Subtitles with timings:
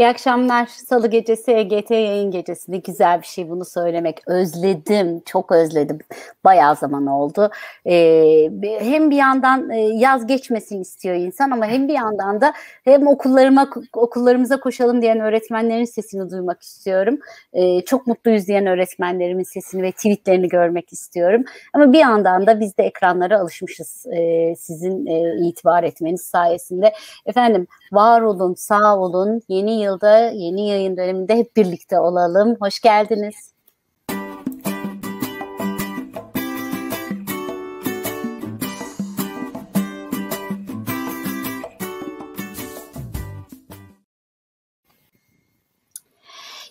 [0.00, 0.66] İyi akşamlar.
[0.66, 2.72] Salı gecesi EGT yayın gecesi.
[2.72, 4.22] Ne güzel bir şey bunu söylemek.
[4.26, 5.98] Özledim, çok özledim.
[6.44, 7.50] Bayağı zaman oldu.
[7.86, 12.52] Ee, hem bir yandan e, yaz geçmesin istiyor insan ama hem bir yandan da
[12.84, 17.18] hem okullarıma okullarımıza koşalım diyen öğretmenlerin sesini duymak istiyorum.
[17.52, 21.44] Ee, çok mutluyuz diyen öğretmenlerimin sesini ve tweetlerini görmek istiyorum.
[21.72, 26.92] Ama bir yandan da biz de ekranlara alışmışız e, sizin e, itibar etmeniz sayesinde.
[27.26, 29.40] Efendim var olun, sağ olun.
[29.48, 32.56] Yeni yılda, yeni yayın döneminde hep birlikte olalım.
[32.60, 33.50] Hoş geldiniz.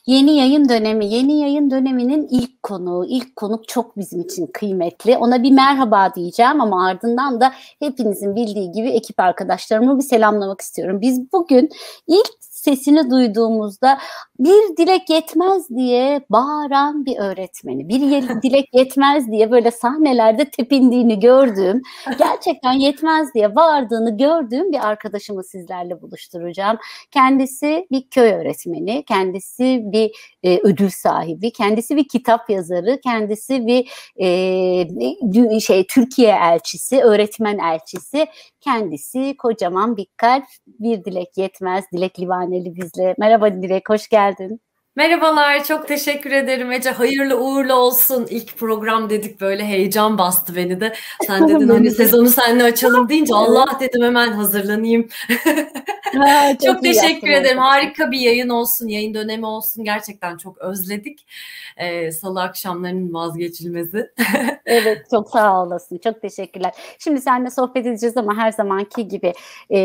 [0.05, 5.17] Yeni yayın dönemi, yeni yayın döneminin ilk konuğu, ilk konuk çok bizim için kıymetli.
[5.17, 11.01] Ona bir merhaba diyeceğim ama ardından da hepinizin bildiği gibi ekip arkadaşlarımı bir selamlamak istiyorum.
[11.01, 11.69] Biz bugün
[12.07, 13.97] ilk sesini duyduğumuzda
[14.39, 18.01] bir dilek yetmez diye bağıran bir öğretmeni, bir
[18.43, 21.81] dilek yetmez diye böyle sahnelerde tepindiğini gördüğüm,
[22.19, 26.77] gerçekten yetmez diye bağırdığını gördüğüm bir arkadaşımı sizlerle buluşturacağım.
[27.11, 30.11] Kendisi bir köy öğretmeni, kendisi bir
[30.43, 33.89] e, ödül sahibi, kendisi bir kitap yazarı, kendisi bir
[35.53, 38.27] e, şey Türkiye elçisi, öğretmen elçisi,
[38.61, 43.15] kendisi kocaman bir kalp, bir dilek yetmez, dilek livaneli bizle.
[43.17, 44.61] Merhaba Dilek, hoş geldin.
[44.99, 46.89] Merhabalar, çok teşekkür ederim Ece.
[46.89, 48.27] Hayırlı uğurlu olsun.
[48.29, 50.93] İlk program dedik böyle heyecan bastı beni de.
[51.27, 55.07] Sen dedin hani sezonu seninle açalım deyince Allah dedim hemen hazırlanayım.
[56.17, 57.57] Ha, çok, çok teşekkür ederim.
[57.57, 59.83] Harika bir yayın olsun, yayın dönemi olsun.
[59.83, 61.27] Gerçekten çok özledik.
[61.77, 64.11] Ee, Salı akşamlarının vazgeçilmezi.
[64.65, 65.97] evet, çok sağ olasın.
[65.97, 66.71] Çok teşekkürler.
[66.99, 69.33] Şimdi seninle sohbet edeceğiz ama her zamanki gibi
[69.71, 69.77] e,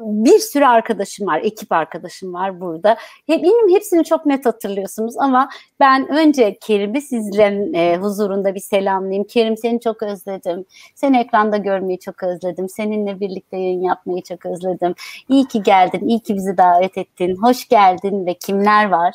[0.00, 2.96] bir sürü arkadaşım var, ekip arkadaşım var burada.
[3.26, 5.48] Hep, benim hepsi hepsini çok net hatırlıyorsunuz ama
[5.80, 9.24] ben önce Kerim'i sizlerin e, huzurunda bir selamlayayım.
[9.24, 10.64] Kerim seni çok özledim.
[10.94, 12.68] Seni ekranda görmeyi çok özledim.
[12.68, 14.94] Seninle birlikte yayın yapmayı çok özledim.
[15.28, 17.36] İyi ki geldin, iyi ki bizi davet ettin.
[17.36, 19.14] Hoş geldin ve kimler var?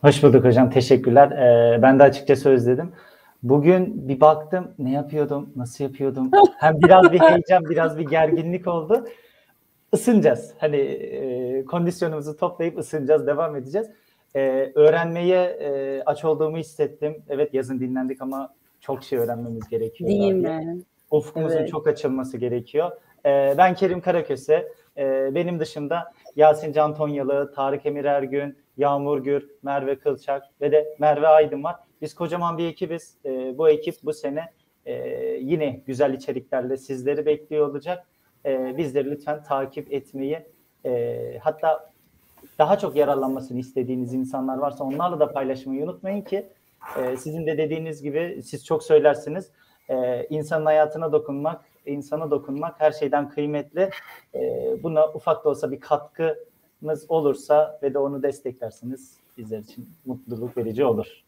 [0.00, 1.30] Hoş bulduk hocam, teşekkürler.
[1.30, 2.92] Ee, ben de açıkçası özledim.
[3.42, 6.30] Bugün bir baktım ne yapıyordum, nasıl yapıyordum.
[6.58, 9.06] Hem biraz bir heyecan, biraz bir gerginlik oldu
[9.94, 10.54] ısınacağız.
[10.58, 13.90] Hani e, kondisyonumuzu toplayıp ısınacağız, devam edeceğiz.
[14.34, 17.22] E, öğrenmeye e, aç olduğumu hissettim.
[17.28, 20.10] Evet yazın dinlendik ama çok şey öğrenmemiz gerekiyor.
[20.10, 20.82] Değil mi?
[21.10, 21.68] Ufkumuzun evet.
[21.68, 22.90] çok açılması gerekiyor.
[23.26, 24.72] E, ben Kerim Karaköse.
[24.96, 30.96] E, benim dışında Yasin Can Tonyalı, Tarık Emir Ergün, Yağmur Gür, Merve Kılçak ve de
[30.98, 31.76] Merve Aydın var.
[32.02, 33.16] Biz kocaman bir ekibiz.
[33.24, 34.44] E, bu ekip bu sene
[34.86, 34.94] e,
[35.40, 38.06] yine güzel içeriklerle sizleri bekliyor olacak
[38.44, 40.46] e, bizleri lütfen takip etmeyi
[40.84, 41.90] e, hatta
[42.58, 46.46] daha çok yararlanmasını istediğiniz insanlar varsa onlarla da paylaşmayı unutmayın ki
[46.98, 49.50] e, sizin de dediğiniz gibi siz çok söylersiniz
[49.90, 53.90] e, insanın hayatına dokunmak, insana dokunmak her şeyden kıymetli.
[54.34, 54.40] E,
[54.82, 60.84] buna ufak da olsa bir katkınız olursa ve de onu desteklersiniz bizler için mutluluk verici
[60.84, 61.24] olur.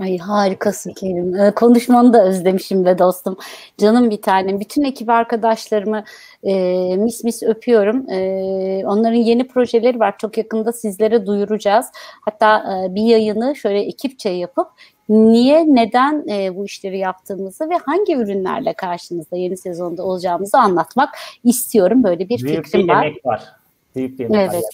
[0.00, 1.34] Ay harikasın Kerim.
[1.36, 3.36] Ee, konuşmanı da özlemişim be dostum.
[3.78, 4.60] Canım bir tanem.
[4.60, 6.04] Bütün ekip arkadaşlarımı
[6.42, 6.52] e,
[6.96, 8.10] mis mis öpüyorum.
[8.10, 10.18] E, onların yeni projeleri var.
[10.18, 11.86] Çok yakında sizlere duyuracağız.
[12.24, 14.68] Hatta e, bir yayını şöyle ekipçe yapıp
[15.08, 21.08] niye, neden e, bu işleri yaptığımızı ve hangi ürünlerle karşınızda yeni sezonda olacağımızı anlatmak
[21.44, 22.04] istiyorum.
[22.04, 23.14] Böyle bir Büyük fikrim bir var.
[23.24, 23.57] var.
[23.98, 24.64] Büyük bir emek evet.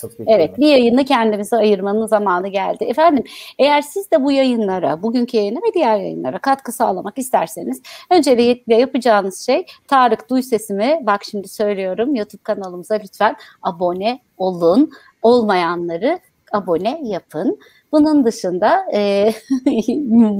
[0.00, 2.84] Çok büyük evet, bir, bir yayını kendimize ayırmanın zamanı geldi.
[2.84, 3.24] Efendim,
[3.58, 9.46] eğer siz de bu yayınlara, bugünkü yayına ve diğer yayınlara katkı sağlamak isterseniz öncelikle yapacağınız
[9.46, 14.90] şey Tarık Duy Sesimi, bak şimdi söylüyorum YouTube kanalımıza lütfen abone olun.
[15.22, 16.20] Olmayanları
[16.52, 17.58] abone yapın.
[17.92, 19.32] Bunun dışında e,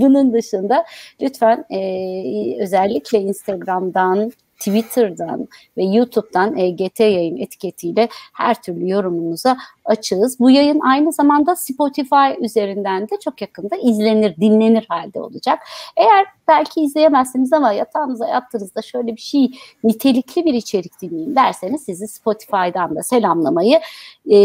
[0.01, 0.85] bunun dışında
[1.23, 10.41] lütfen e, özellikle Instagram'dan, Twitter'dan ve YouTube'dan EGT yayın etiketiyle her türlü yorumunuza açığız.
[10.41, 15.59] Bu yayın aynı zamanda Spotify üzerinden de çok yakında izlenir, dinlenir halde olacak.
[15.97, 19.51] Eğer belki izleyemezsiniz ama yatağınıza yattığınızda şöyle bir şey
[19.85, 23.81] nitelikli bir içerik dinleyin derseniz sizi Spotify'dan da selamlamayı
[24.31, 24.39] e,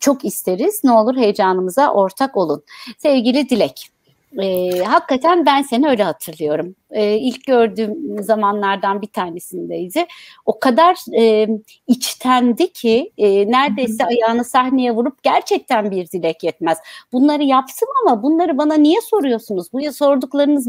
[0.00, 0.80] çok isteriz.
[0.84, 2.62] Ne olur heyecanımıza ortak olun.
[2.98, 3.90] Sevgili Dilek.
[4.38, 6.74] E, hakikaten ben seni öyle hatırlıyorum.
[6.90, 10.06] E, ilk gördüğüm zamanlardan bir tanesindeydi.
[10.46, 11.48] O kadar e,
[11.86, 16.78] içtendi ki e, neredeyse ayağını sahneye vurup gerçekten bir dilek yetmez.
[17.12, 19.72] Bunları yaptım ama bunları bana niye soruyorsunuz?
[19.72, 20.68] Bu sorduklarınız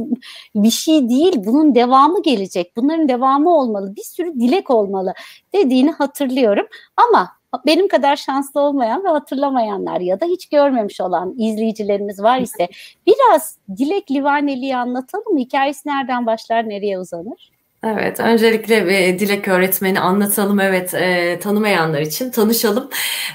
[0.55, 1.33] bir şey değil.
[1.37, 2.75] Bunun devamı gelecek.
[2.75, 3.95] Bunların devamı olmalı.
[3.95, 5.13] Bir sürü dilek olmalı
[5.53, 6.67] dediğini hatırlıyorum.
[6.97, 12.67] Ama benim kadar şanslı olmayan ve hatırlamayanlar ya da hiç görmemiş olan izleyicilerimiz var ise
[13.07, 15.39] biraz Dilek Livaneli'yi anlatalım mı?
[15.39, 17.60] Hikayesi nereden başlar, nereye uzanır?
[17.83, 20.59] Evet, öncelikle bir Dilek öğretmeni anlatalım.
[20.59, 22.89] Evet, e, tanımayanlar için tanışalım.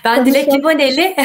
[0.04, 0.46] Ben Tanışalım.
[0.46, 1.16] Dilek Livaneli,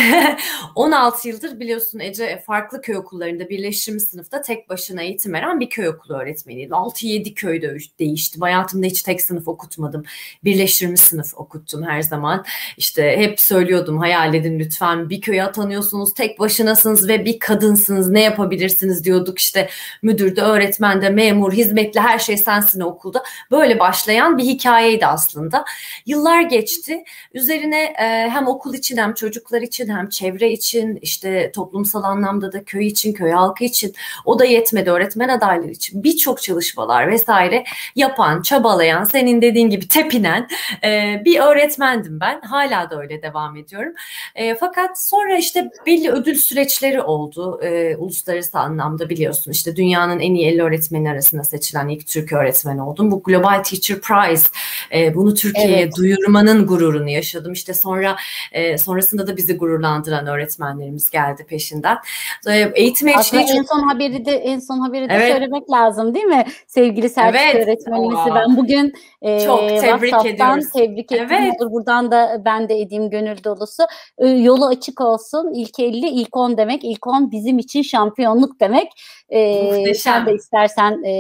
[0.76, 5.88] 16 yıldır biliyorsun Ece farklı köy okullarında birleştirilmiş sınıfta tek başına eğitim veren bir köy
[5.90, 6.72] okulu öğretmeniydim.
[6.72, 7.62] 6-7 köy
[8.00, 8.42] değiştim.
[8.42, 10.04] Hayatımda hiç tek sınıf okutmadım.
[10.44, 12.46] Birleştirilmiş sınıf okuttum her zaman.
[12.78, 18.22] İşte hep söylüyordum hayal edin lütfen bir köye atanıyorsunuz, tek başınasınız ve bir kadınsınız ne
[18.22, 19.40] yapabilirsiniz diyorduk.
[19.40, 19.70] İşte
[20.02, 25.06] müdür de, öğretmen de, memur, hizmetli her şey sensin okul okulda böyle başlayan bir hikayeydi
[25.06, 25.66] aslında.
[26.06, 27.04] Yıllar geçti.
[27.34, 32.64] Üzerine e, hem okul için hem çocuklar için hem çevre için işte toplumsal anlamda da
[32.64, 33.94] köy için, köy halkı için
[34.26, 37.64] o da yetmedi öğretmen adayları için birçok çalışmalar vesaire
[37.96, 40.48] yapan, çabalayan, senin dediğin gibi tepinen
[40.84, 42.42] e, bir öğretmendim ben.
[42.42, 43.94] Hala da öyle devam ediyorum.
[44.36, 47.60] E, fakat sonra işte belli ödül süreçleri oldu.
[47.64, 52.82] E, uluslararası anlamda biliyorsun işte dünyanın en iyi 50 öğretmeni arasında seçilen ilk Türk öğretmeni
[52.82, 53.12] oldu oldum.
[53.12, 54.48] Bu Global Teacher Prize
[54.94, 55.98] e, bunu Türkiye'ye evet.
[55.98, 57.54] duyurmanın gururunu yaşadım.
[57.54, 58.16] İşte sonra
[58.52, 61.98] e, sonrasında da bizi gururlandıran öğretmenlerimiz geldi peşinden.
[62.48, 63.56] E, eğitim Aslında çok...
[63.56, 65.32] en son haberi de en son haberi de evet.
[65.32, 66.46] söylemek lazım değil mi?
[66.68, 67.68] Sevgili Selçuk evet.
[67.68, 70.66] öğretmenimizi ben bugün e, çok tebrik ediyoruz.
[70.74, 71.28] tebrik ettim.
[71.32, 71.54] Evet.
[71.72, 73.84] Buradan da ben de edeyim gönül dolusu.
[74.18, 75.54] E, yolu açık olsun.
[75.56, 76.84] İlk 50, ilk 10 demek.
[76.84, 78.88] İlk 10 bizim için şampiyonluk demek.
[79.32, 81.12] E, sen de istersen e,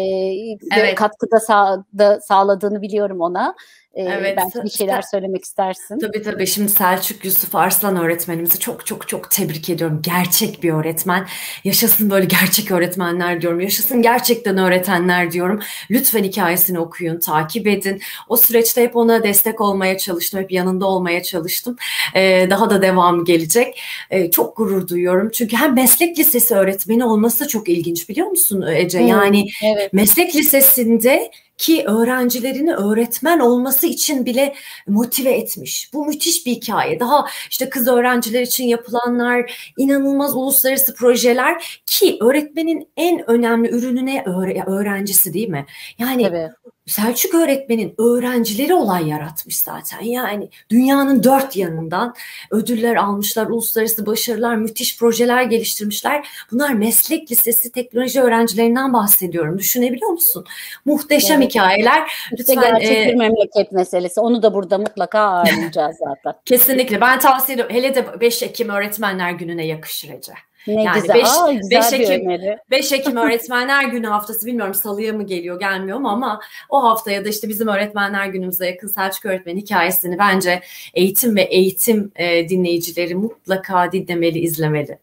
[0.77, 0.95] evet.
[0.95, 3.55] katkıda sağ, da sağladığını biliyorum ona.
[3.93, 4.37] Ee, evet.
[4.37, 5.99] Belki bir şeyler söylemek istersin.
[5.99, 6.47] Tabii tabii.
[6.47, 9.99] Şimdi Selçuk Yusuf Arslan öğretmenimizi çok çok çok tebrik ediyorum.
[10.03, 11.27] Gerçek bir öğretmen.
[11.63, 13.59] Yaşasın böyle gerçek öğretmenler diyorum.
[13.59, 15.59] Yaşasın gerçekten öğretenler diyorum.
[15.91, 18.01] Lütfen hikayesini okuyun, takip edin.
[18.29, 20.39] O süreçte hep ona destek olmaya çalıştım.
[20.39, 21.75] Hep yanında olmaya çalıştım.
[22.15, 23.81] Ee, daha da devam gelecek.
[24.09, 25.29] Ee, çok gurur duyuyorum.
[25.29, 28.99] Çünkü hem meslek lisesi öğretmeni olması da çok ilginç biliyor musun Ece?
[28.99, 29.93] Yani evet.
[29.93, 34.55] meslek lisesinde ki öğrencilerini öğretmen olması için bile
[34.87, 35.89] motive etmiş.
[35.93, 36.99] Bu müthiş bir hikaye.
[36.99, 44.23] Daha işte kız öğrenciler için yapılanlar, inanılmaz uluslararası projeler ki öğretmenin en önemli ürününe
[44.67, 45.65] öğrencisi değil mi?
[45.99, 46.49] Yani Tabii.
[46.87, 50.01] Selçuk öğretmenin öğrencileri olay yaratmış zaten.
[50.01, 52.15] Yani dünyanın dört yanından
[52.51, 56.27] ödüller almışlar, uluslararası başarılar, müthiş projeler geliştirmişler.
[56.51, 59.57] Bunlar meslek lisesi teknoloji öğrencilerinden bahsediyorum.
[59.57, 60.45] Düşünebiliyor musun?
[60.85, 61.49] Muhteşem evet.
[61.49, 62.11] hikayeler.
[62.31, 64.19] Lütfen, işte gerçek e, bir memleket meselesi.
[64.19, 66.39] Onu da burada mutlaka ağırlayacağız zaten.
[66.45, 67.01] Kesinlikle.
[67.01, 67.75] Ben tavsiye ediyorum.
[67.75, 70.33] Hele de 5 Ekim Öğretmenler Günü'ne yakışır Ece.
[70.67, 71.15] Ne yani güzel.
[71.15, 72.57] 5, Aa, güzel 5 Ekim, öneri.
[72.71, 77.29] 5 Ekim Öğretmenler Günü haftası bilmiyorum salıya mı geliyor gelmiyor mu ama o haftaya da
[77.29, 80.61] işte bizim Öğretmenler Günümüze yakın Selçuk Öğretmen hikayesini bence
[80.93, 84.97] eğitim ve eğitim e, dinleyicileri mutlaka dinlemeli, izlemeli.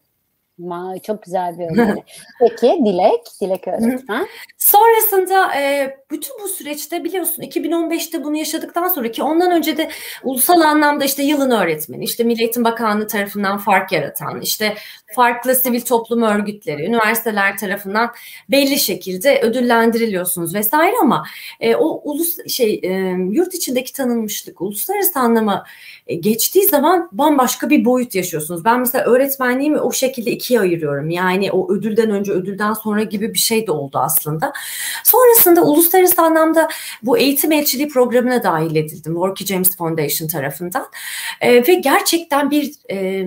[0.59, 2.03] Ma, çok güzel bir öneri.
[2.39, 4.27] Peki Dilek, Dilek öğretmen.
[4.57, 9.89] Sonrasında e, bütün bu süreçte biliyorsun 2015'te bunu yaşadıktan sonra ki ondan önce de
[10.23, 14.75] ulusal anlamda işte yılın öğretmeni, işte Milli Eğitim Bakanlığı tarafından fark yaratan, işte
[15.15, 18.11] farklı sivil toplum örgütleri, üniversiteler tarafından
[18.49, 21.25] belli şekilde ödüllendiriliyorsunuz vesaire ama
[21.59, 22.89] e, o ulus şey e,
[23.31, 25.65] yurt içindeki tanınmışlık, uluslararası anlama
[26.07, 28.65] e, geçtiği zaman bambaşka bir boyut yaşıyorsunuz.
[28.65, 31.09] Ben mesela öğretmenliğimi o şekilde ikiye ayırıyorum.
[31.09, 34.53] Yani o ödülden önce, ödülden sonra gibi bir şey de oldu aslında.
[35.03, 36.69] Sonrasında uluslararası anlamda
[37.03, 39.13] bu eğitim elçiliği programına dahil edildim.
[39.13, 40.87] Worky James Foundation tarafından.
[41.41, 43.25] E, ve gerçekten bir e,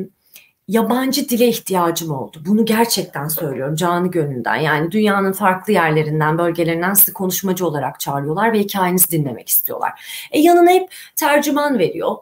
[0.69, 2.43] yabancı dile ihtiyacım oldu.
[2.47, 4.57] Bunu gerçekten söylüyorum canı gönülden.
[4.57, 10.27] Yani dünyanın farklı yerlerinden, bölgelerinden sizi konuşmacı olarak çağırıyorlar ve hikayenizi dinlemek istiyorlar.
[10.31, 12.17] E yanına hep tercüman veriyor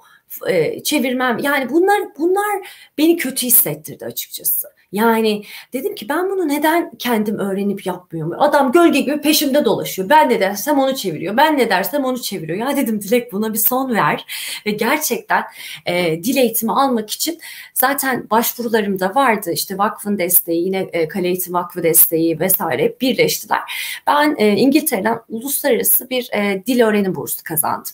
[0.49, 2.68] e, çevirmem yani bunlar bunlar
[2.99, 4.68] beni kötü hissettirdi açıkçası.
[4.92, 5.42] Yani
[5.73, 8.32] dedim ki ben bunu neden kendim öğrenip yapmıyorum?
[8.38, 10.09] Adam gölge gibi peşimde dolaşıyor.
[10.09, 11.37] Ben ne dersem onu çeviriyor.
[11.37, 12.59] Ben ne dersem onu çeviriyor.
[12.59, 14.26] Ya dedim Dilek buna bir son ver.
[14.66, 15.44] Ve gerçekten
[15.87, 17.40] e, dil eğitimi almak için
[17.75, 19.52] zaten başvurularım da vardı.
[19.52, 23.61] İşte vakfın desteği, yine e, Kale Eğitim Vakfı desteği vesaire birleştiler.
[24.06, 27.92] Ben e, İngiltere'den uluslararası bir e, dil öğrenim bursu kazandım.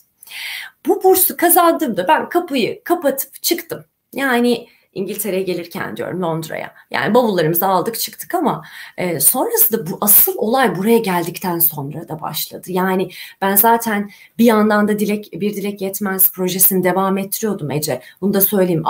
[0.87, 3.85] Bu bursu kazandığımda ben kapıyı kapatıp çıktım.
[4.13, 6.73] Yani İngiltere'ye gelirken diyorum Londra'ya.
[6.91, 8.63] Yani bavullarımızı aldık çıktık ama
[8.97, 12.71] e, sonrasında bu asıl olay buraya geldikten sonra da başladı.
[12.71, 13.09] Yani
[13.41, 18.01] ben zaten bir yandan da dilek bir dilek yetmez projesini devam ettiriyordum Ece.
[18.21, 18.83] Bunu da söyleyeyim.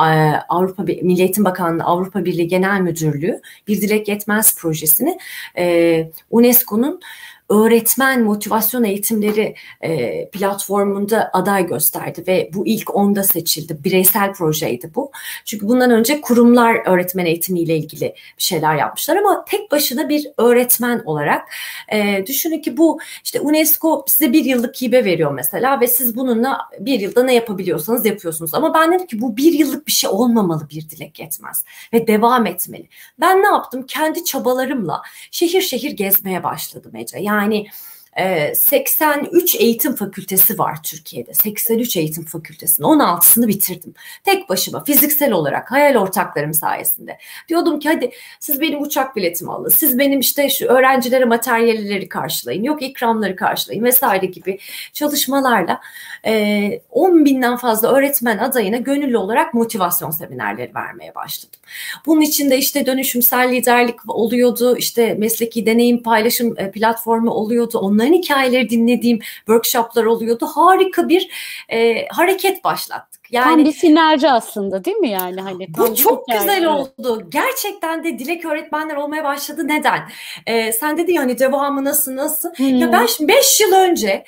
[0.49, 5.17] Avrupa Milli Eğitim Bakanlığı Avrupa Birliği Genel Müdürlüğü bir dilek yetmez projesini
[5.57, 6.99] e, UNESCO'nun
[7.49, 13.77] öğretmen motivasyon eğitimleri e, platformunda aday gösterdi ve bu ilk onda seçildi.
[13.83, 15.11] Bireysel projeydi bu.
[15.45, 21.01] Çünkü bundan önce kurumlar öğretmen eğitimiyle ilgili bir şeyler yapmışlar ama tek başına bir öğretmen
[21.05, 21.49] olarak
[21.91, 26.57] e, düşünün ki bu işte UNESCO size bir yıllık hibe veriyor mesela ve siz bununla
[26.79, 28.53] bir yılda ne yapabiliyorsanız yapıyorsunuz.
[28.53, 32.45] Ama ben dedim ki bu bir yıllık bir şey olmamalı bir dilek yetmez ve devam
[32.45, 32.87] etmeli.
[33.19, 33.85] Ben ne yaptım?
[33.87, 35.01] Kendi çabalarımla
[35.31, 37.19] şehir şehir gezmeye başladım Ece.
[37.19, 37.96] Yani design
[38.55, 41.33] 83 ee, eğitim fakültesi var Türkiye'de.
[41.33, 43.93] 83 eğitim fakültesinin 16'sını bitirdim.
[44.23, 47.17] Tek başıma fiziksel olarak hayal ortaklarım sayesinde.
[47.49, 49.69] Diyordum ki hadi siz benim uçak biletimi alın.
[49.69, 52.63] Siz benim işte şu öğrencilere materyalleri karşılayın.
[52.63, 54.59] Yok ikramları karşılayın vesaire gibi
[54.93, 55.81] çalışmalarla
[56.91, 61.59] 10 binden fazla öğretmen adayına gönüllü olarak motivasyon seminerleri vermeye başladım.
[62.05, 64.77] Bunun içinde işte dönüşümsel liderlik oluyordu.
[64.77, 67.79] işte mesleki deneyim paylaşım e, platformu oluyordu.
[67.79, 70.45] Onları onların hikayeleri dinlediğim workshoplar oluyordu.
[70.45, 71.29] Harika bir
[71.69, 73.21] e, hareket başlattık.
[73.31, 77.29] Yani tam bir sinerji aslında değil mi yani hani bu çok güzel oldu.
[77.29, 79.67] Gerçekten de dilek öğretmenler olmaya başladı.
[79.67, 79.99] Neden?
[80.45, 82.49] Ee, sen dedi ya hani devamı nasıl nasıl?
[82.55, 82.77] Hmm.
[82.77, 84.23] Ya ben şimdi 5 yıl önce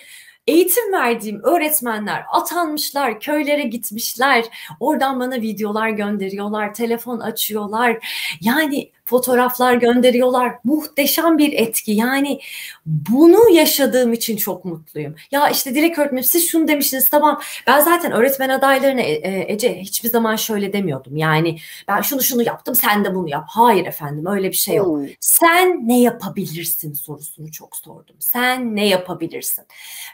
[0.48, 4.46] eğitim verdiğim öğretmenler atanmışlar, köylere gitmişler.
[4.80, 7.98] Oradan bana videolar gönderiyorlar, telefon açıyorlar.
[8.42, 10.56] Yani fotoğraflar gönderiyorlar.
[10.64, 11.92] Muhteşem bir etki.
[11.92, 12.40] Yani
[12.86, 15.16] bunu yaşadığım için çok mutluyum.
[15.32, 17.42] Ya işte Dilek öğretmenim siz şunu demiştiniz tamam.
[17.68, 21.18] Ben zaten öğretmen adaylarına e, e, Ece hiçbir zaman şöyle demiyordum.
[21.18, 23.46] Yani ben şunu şunu yaptım sen de bunu yap.
[23.48, 25.00] Hayır efendim öyle bir şey yok.
[25.20, 28.16] Sen ne yapabilirsin sorusunu çok sordum.
[28.20, 29.66] Sen ne yapabilirsin?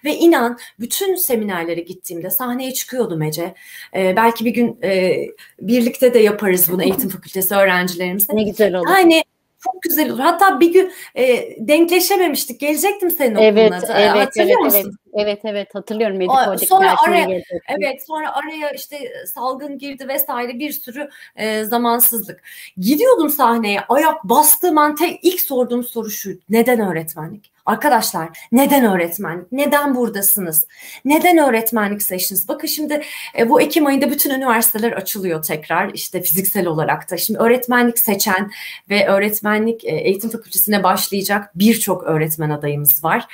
[0.05, 3.55] Ve inan bütün seminerlere gittiğimde sahneye çıkıyordum Ece.
[3.95, 5.17] Ee, belki bir gün e,
[5.61, 8.35] birlikte de yaparız bunu eğitim fakültesi öğrencilerimizle.
[8.35, 8.84] Ne güzel olur.
[8.89, 9.23] Yani
[9.65, 10.19] çok güzel olur.
[10.19, 12.59] Hatta bir gün e, denkleşememiştik.
[12.59, 13.99] Gelecektim senin evet, okuluna.
[13.99, 14.97] Evet, Hatırlıyor evet, musun?
[15.13, 16.21] Evet, evet, evet hatırlıyorum.
[16.29, 18.97] O, sonra araya, evet, sonra araya işte
[19.33, 22.43] salgın girdi vesaire bir sürü e, zamansızlık.
[22.77, 26.39] Gidiyordum sahneye, ayak bastığım an tek ilk sorduğum soru şu.
[26.49, 27.54] Neden öğretmenlik?
[27.65, 29.51] Arkadaşlar neden öğretmenlik?
[29.51, 30.67] Neden buradasınız?
[31.05, 32.47] Neden öğretmenlik seçtiniz?
[32.47, 33.01] Bakın şimdi
[33.37, 37.17] e, bu Ekim ayında bütün üniversiteler açılıyor tekrar işte fiziksel olarak da.
[37.17, 38.51] Şimdi öğretmenlik seçen
[38.89, 43.25] ve öğretmenlik e, eğitim fakültesine başlayacak birçok öğretmen adayımız var.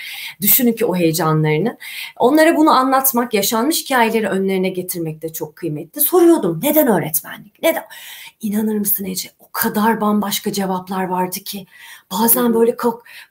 [0.41, 1.77] Düşünün ki o heyecanlarını.
[2.17, 6.01] Onlara bunu anlatmak, yaşanmış hikayeleri önlerine getirmek de çok kıymetli.
[6.01, 7.63] Soruyordum neden öğretmenlik?
[7.63, 7.83] Neden?
[8.41, 9.29] İnanır mısın Ece?
[9.51, 11.65] O kadar bambaşka cevaplar vardı ki.
[12.11, 12.77] Bazen böyle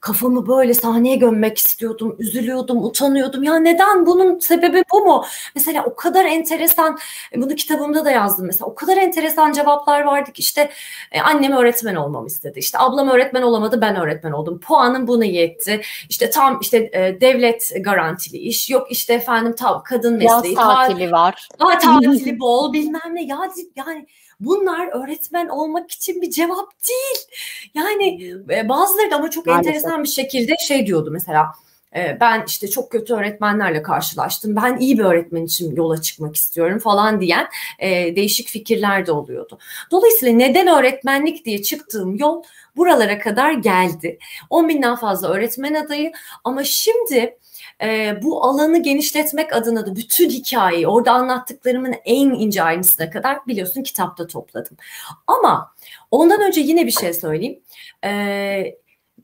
[0.00, 3.42] kafamı böyle sahneye gömmek istiyordum, üzülüyordum, utanıyordum.
[3.42, 5.24] Ya neden bunun sebebi bu mu?
[5.54, 6.98] Mesela o kadar enteresan,
[7.36, 8.66] bunu kitabımda da yazdım mesela.
[8.66, 10.70] O kadar enteresan cevaplar vardı ki işte
[11.12, 12.58] e, annem öğretmen olmamı istedi.
[12.58, 14.60] İşte ablam öğretmen olamadı, ben öğretmen oldum.
[14.60, 15.80] Puanım bunu yetti.
[16.08, 18.70] İşte tam işte e, devlet garantili iş.
[18.70, 20.54] Yok işte efendim tam kadın mesleği.
[20.54, 21.48] Yaz tatili var.
[21.58, 23.24] Aa, tatili bol bilmem ne.
[23.24, 23.38] Ya
[23.76, 24.06] yani
[24.40, 27.26] bunlar öğretmen olmak için bir cevap değil.
[27.74, 29.66] Yani e, bazıları da ama çok Maalesef.
[29.66, 31.52] enteresan bir şekilde şey diyordu mesela
[31.96, 34.56] e, ben işte çok kötü öğretmenlerle karşılaştım.
[34.56, 37.46] Ben iyi bir öğretmen için yola çıkmak istiyorum falan diyen
[37.78, 39.58] e, değişik fikirler de oluyordu.
[39.90, 42.42] Dolayısıyla neden öğretmenlik diye çıktığım yol
[42.76, 44.18] buralara kadar geldi.
[44.50, 46.12] 10 binden fazla öğretmen adayı
[46.44, 47.36] ama şimdi
[47.82, 53.82] e, bu alanı genişletmek adına da bütün hikayeyi orada anlattıklarımın en ince ayrıntısına kadar biliyorsun
[53.82, 54.76] kitapta topladım.
[55.26, 55.74] Ama
[56.10, 57.60] ondan önce yine bir şey söyleyeyim.
[58.04, 58.10] E,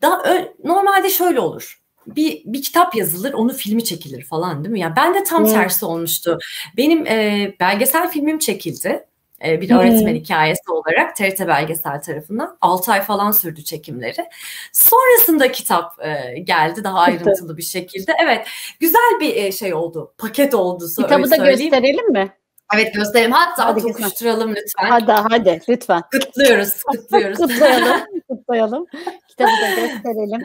[0.03, 0.23] daha
[0.65, 4.81] normalde şöyle olur bir, bir kitap yazılır, onu filmi çekilir falan değil mi?
[4.81, 5.53] Ya yani ben de tam hmm.
[5.53, 6.39] tersi olmuştu.
[6.77, 9.07] Benim e, belgesel filmim çekildi.
[9.45, 10.21] E, bir öğretmen hmm.
[10.21, 14.29] hikayesi olarak TRT Belgesel tarafından 6 ay falan sürdü çekimleri.
[14.73, 18.13] Sonrasında kitap e, geldi daha ayrıntılı bir şekilde.
[18.23, 18.47] Evet
[18.81, 20.85] güzel bir e, şey oldu paket oldu.
[20.97, 22.33] Kitabı da gösterelim mi?
[22.75, 24.91] Evet gösterelim hatta hadi tokuşturalım lütfen.
[24.91, 26.03] Hadi hadi lütfen.
[26.13, 27.39] Kutluyoruz kutluyoruz.
[27.39, 28.87] kutlayalım kutlayalım.
[29.29, 30.43] Kitabı da gösterelim.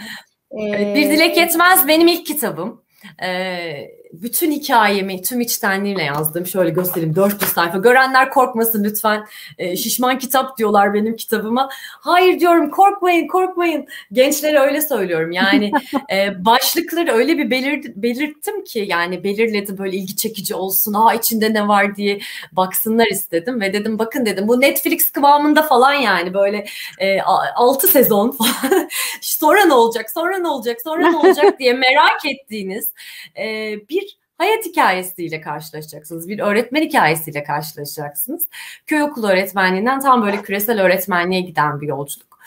[0.52, 0.96] Ee...
[0.96, 2.84] Bir Dilek Yetmez benim ilk kitabım.
[3.24, 6.48] Ee, bütün hikayemi tüm içtenliğimle yazdım.
[6.48, 7.78] Şöyle göstereyim 400 sayfa.
[7.78, 9.26] Görenler korkmasın lütfen.
[9.58, 11.70] E, şişman kitap diyorlar benim kitabıma.
[12.00, 13.86] Hayır diyorum korkmayın korkmayın.
[14.12, 15.32] Gençlere öyle söylüyorum.
[15.32, 15.72] Yani
[16.12, 20.94] e, başlıkları öyle bir belir, belirttim ki yani belirledim böyle ilgi çekici olsun.
[20.94, 22.20] Aa içinde ne var diye
[22.52, 26.66] baksınlar istedim ve dedim bakın dedim bu Netflix kıvamında falan yani böyle
[27.00, 28.90] e, 6 sezon falan.
[29.22, 32.90] sonra ne olacak sonra ne olacak sonra ne olacak diye merak ettiğiniz
[33.38, 34.01] e, bir
[34.42, 36.30] hayat hikayesiyle karşılaşacaksınız.
[36.30, 38.48] Bir öğretmen hikayesiyle karşılaşacaksınız.
[38.88, 42.40] Köy okulu öğretmenliğinden tam böyle küresel öğretmenliğe giden bir yolculuk.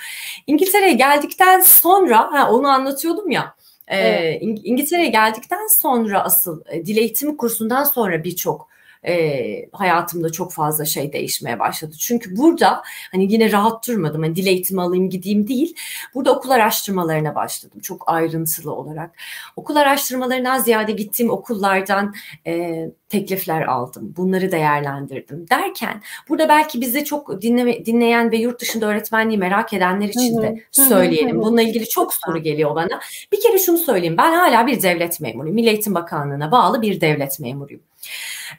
[0.47, 3.55] İngiltere'ye geldikten sonra ha, onu anlatıyordum ya
[3.89, 4.39] Evet.
[4.43, 8.69] İngiltere'ye geldikten sonra asıl dil eğitimi kursundan sonra birçok
[9.07, 11.97] e, hayatımda çok fazla şey değişmeye başladı.
[11.99, 12.83] Çünkü burada
[13.13, 14.23] hani yine rahat durmadım.
[14.23, 15.77] Hani dil eğitimi alayım gideyim değil.
[16.15, 17.81] Burada okul araştırmalarına başladım.
[17.81, 19.11] Çok ayrıntılı olarak.
[19.57, 22.15] Okul araştırmalarından ziyade gittiğim okullardan
[22.47, 24.15] e, teklifler aldım.
[24.17, 25.47] Bunları değerlendirdim.
[25.51, 30.65] Derken burada belki bizi çok dinleme, dinleyen ve yurt dışında öğretmenliği merak edenler için de
[30.71, 31.43] söyleyelim.
[31.43, 33.01] Bununla ilgili çok soru geliyor bana.
[33.33, 34.17] Bir kere şunu söyleyeyim.
[34.19, 35.55] Ben hala bir devlet memuruyum.
[35.55, 37.81] Milli Eğitim Bakanlığı'na bağlı bir devlet memuruyum.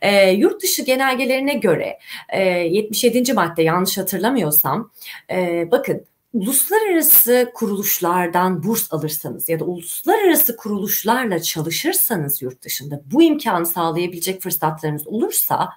[0.01, 1.99] E, yurt dışı genelgelerine göre
[2.29, 3.33] e, 77.
[3.33, 4.91] madde yanlış hatırlamıyorsam
[5.31, 13.65] e, bakın uluslararası kuruluşlardan burs alırsanız ya da uluslararası kuruluşlarla çalışırsanız yurt dışında bu imkanı
[13.65, 15.69] sağlayabilecek fırsatlarınız olursa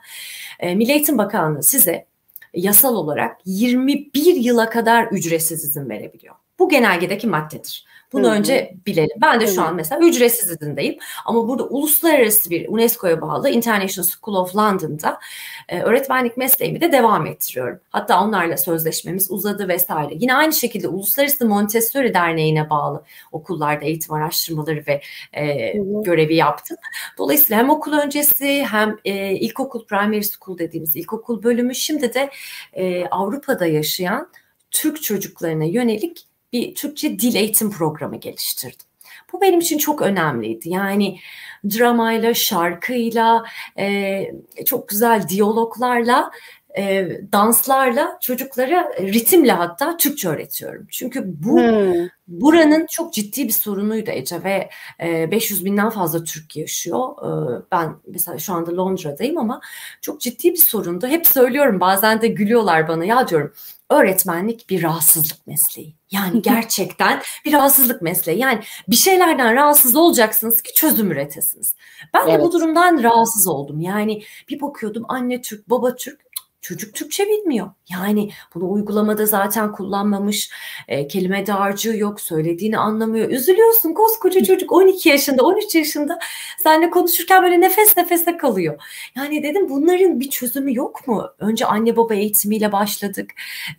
[0.60, 2.06] e, Milli Eğitim Bakanlığı size
[2.54, 6.34] yasal olarak 21 yıla kadar ücretsiz izin verebiliyor.
[6.58, 7.88] Bu genelgedeki maddedir.
[8.12, 8.35] Bunu Hı-hı.
[8.35, 9.17] önce bilelim.
[9.23, 9.55] Ben de Hı-hı.
[9.55, 10.99] şu an mesela ücretsiz izindeyim.
[11.25, 15.21] Ama burada uluslararası bir UNESCO'ya bağlı International School of London'da
[15.69, 17.81] e, öğretmenlik mesleğimi de devam ettiriyorum.
[17.91, 20.15] Hatta onlarla sözleşmemiz uzadı vesaire.
[20.15, 25.00] Yine aynı şekilde Uluslararası Montessori Derneği'ne bağlı okullarda eğitim araştırmaları ve
[25.33, 25.73] e,
[26.05, 26.77] görevi yaptım.
[27.19, 32.31] Dolayısıyla hem okul öncesi hem e, ilkokul primary school dediğimiz ilkokul bölümü şimdi de
[32.73, 34.29] e, Avrupa'da yaşayan
[34.71, 38.87] Türk çocuklarına yönelik bir Türkçe dil eğitim programı geliştirdim.
[39.33, 40.69] Bu benim için çok önemliydi.
[40.69, 41.19] Yani
[41.64, 43.45] dramayla, şarkıyla,
[43.78, 44.25] e,
[44.67, 46.31] çok güzel diyaloglarla,
[46.76, 50.87] e, danslarla çocuklara ritimle hatta Türkçe öğretiyorum.
[50.90, 52.08] Çünkü bu hmm.
[52.28, 54.70] buranın çok ciddi bir sorunuydu Ece ve
[55.02, 57.08] e, 500 binden fazla Türk yaşıyor.
[57.08, 59.60] E, ben mesela şu anda Londra'dayım ama
[60.00, 61.06] çok ciddi bir sorundu.
[61.06, 63.52] Hep söylüyorum bazen de gülüyorlar bana ya diyorum
[63.90, 65.94] öğretmenlik bir rahatsızlık mesleği.
[66.10, 68.38] Yani gerçekten bir rahatsızlık mesleği.
[68.38, 71.75] Yani bir şeylerden rahatsız olacaksınız ki çözüm üretesiniz.
[72.14, 72.40] Ben evet.
[72.40, 73.80] de bu durumdan rahatsız oldum.
[73.80, 76.27] Yani bir bakıyordum anne Türk, baba Türk.
[76.68, 77.70] Çocuk Türkçe bilmiyor.
[77.90, 80.50] Yani bunu uygulamada zaten kullanmamış,
[80.88, 83.31] e, kelime dağarcığı yok, söylediğini anlamıyor.
[83.31, 86.18] Üzülüyorsun koskoca çocuk 12 yaşında, 13 yaşında
[86.62, 88.83] seninle konuşurken böyle nefes nefese kalıyor.
[89.16, 91.31] Yani dedim bunların bir çözümü yok mu?
[91.38, 93.31] Önce anne baba eğitimiyle başladık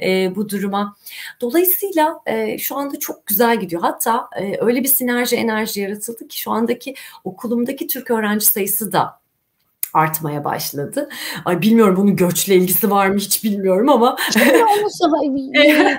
[0.01, 0.95] e, bu duruma.
[1.41, 3.81] Dolayısıyla e, şu anda çok güzel gidiyor.
[3.81, 9.19] Hatta e, öyle bir sinerji enerji yaratıldı ki şu andaki okulumdaki Türk öğrenci sayısı da
[9.93, 11.09] artmaya başladı.
[11.45, 14.15] Ay bilmiyorum bunun göçle ilgisi var mı hiç bilmiyorum ama.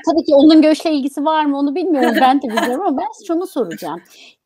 [0.07, 3.47] tabii ki onun göçle ilgisi var mı onu bilmiyorum ben de bilmiyorum ama ben şunu
[3.47, 4.01] soracağım.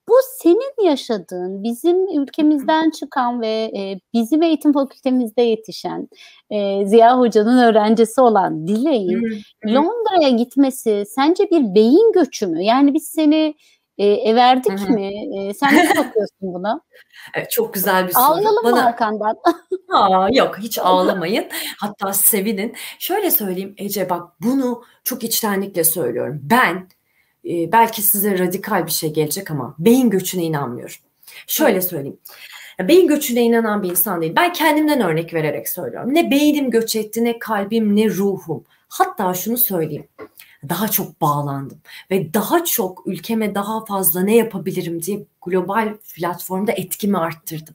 [0.09, 6.09] Bu senin yaşadığın, bizim ülkemizden çıkan ve e, bizim eğitim fakültemizde yetişen
[6.51, 12.65] e, Ziya Hoca'nın öğrencisi olan Dilek'in Londra'ya gitmesi sence bir beyin göçü mü?
[12.65, 13.55] Yani biz seni
[13.99, 14.93] e, everdik Hı-hı.
[14.93, 15.13] mi?
[15.39, 16.81] E, sen nasıl bakıyorsun buna?
[17.35, 18.23] Evet, çok güzel bir soru.
[18.23, 18.75] Ağlayalım Bana...
[18.75, 19.37] mı arkandan?
[19.93, 21.49] Aa, yok hiç ağlamayın.
[21.79, 22.75] Hatta sevinin.
[22.99, 26.41] Şöyle söyleyeyim Ece bak bunu çok içtenlikle söylüyorum.
[26.43, 26.89] Ben
[27.45, 30.97] e, belki size radikal bir şey gelecek ama beyin göçüne inanmıyorum.
[31.47, 32.19] Şöyle söyleyeyim.
[32.81, 34.33] Beyin göçüne inanan bir insan değil.
[34.37, 36.15] Ben kendimden örnek vererek söylüyorum.
[36.15, 38.65] Ne beynim göç etti, ne kalbim, ne ruhum.
[38.89, 40.09] Hatta şunu söyleyeyim
[40.69, 47.19] daha çok bağlandım ve daha çok ülkeme daha fazla ne yapabilirim diye global platformda etkimi
[47.19, 47.75] arttırdım.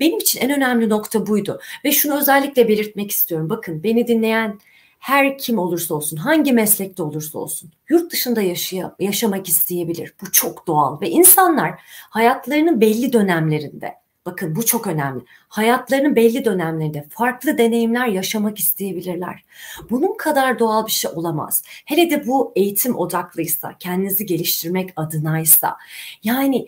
[0.00, 3.50] Benim için en önemli nokta buydu ve şunu özellikle belirtmek istiyorum.
[3.50, 4.58] Bakın beni dinleyen
[4.98, 10.14] her kim olursa olsun, hangi meslekte olursa olsun yurt dışında yaşay yaşamak isteyebilir.
[10.22, 15.24] Bu çok doğal ve insanlar hayatlarının belli dönemlerinde Bakın bu çok önemli.
[15.48, 19.44] Hayatlarının belli dönemlerinde farklı deneyimler yaşamak isteyebilirler.
[19.90, 21.62] Bunun kadar doğal bir şey olamaz.
[21.84, 25.76] Hele de bu eğitim odaklıysa, kendinizi geliştirmek adınaysa.
[26.22, 26.66] Yani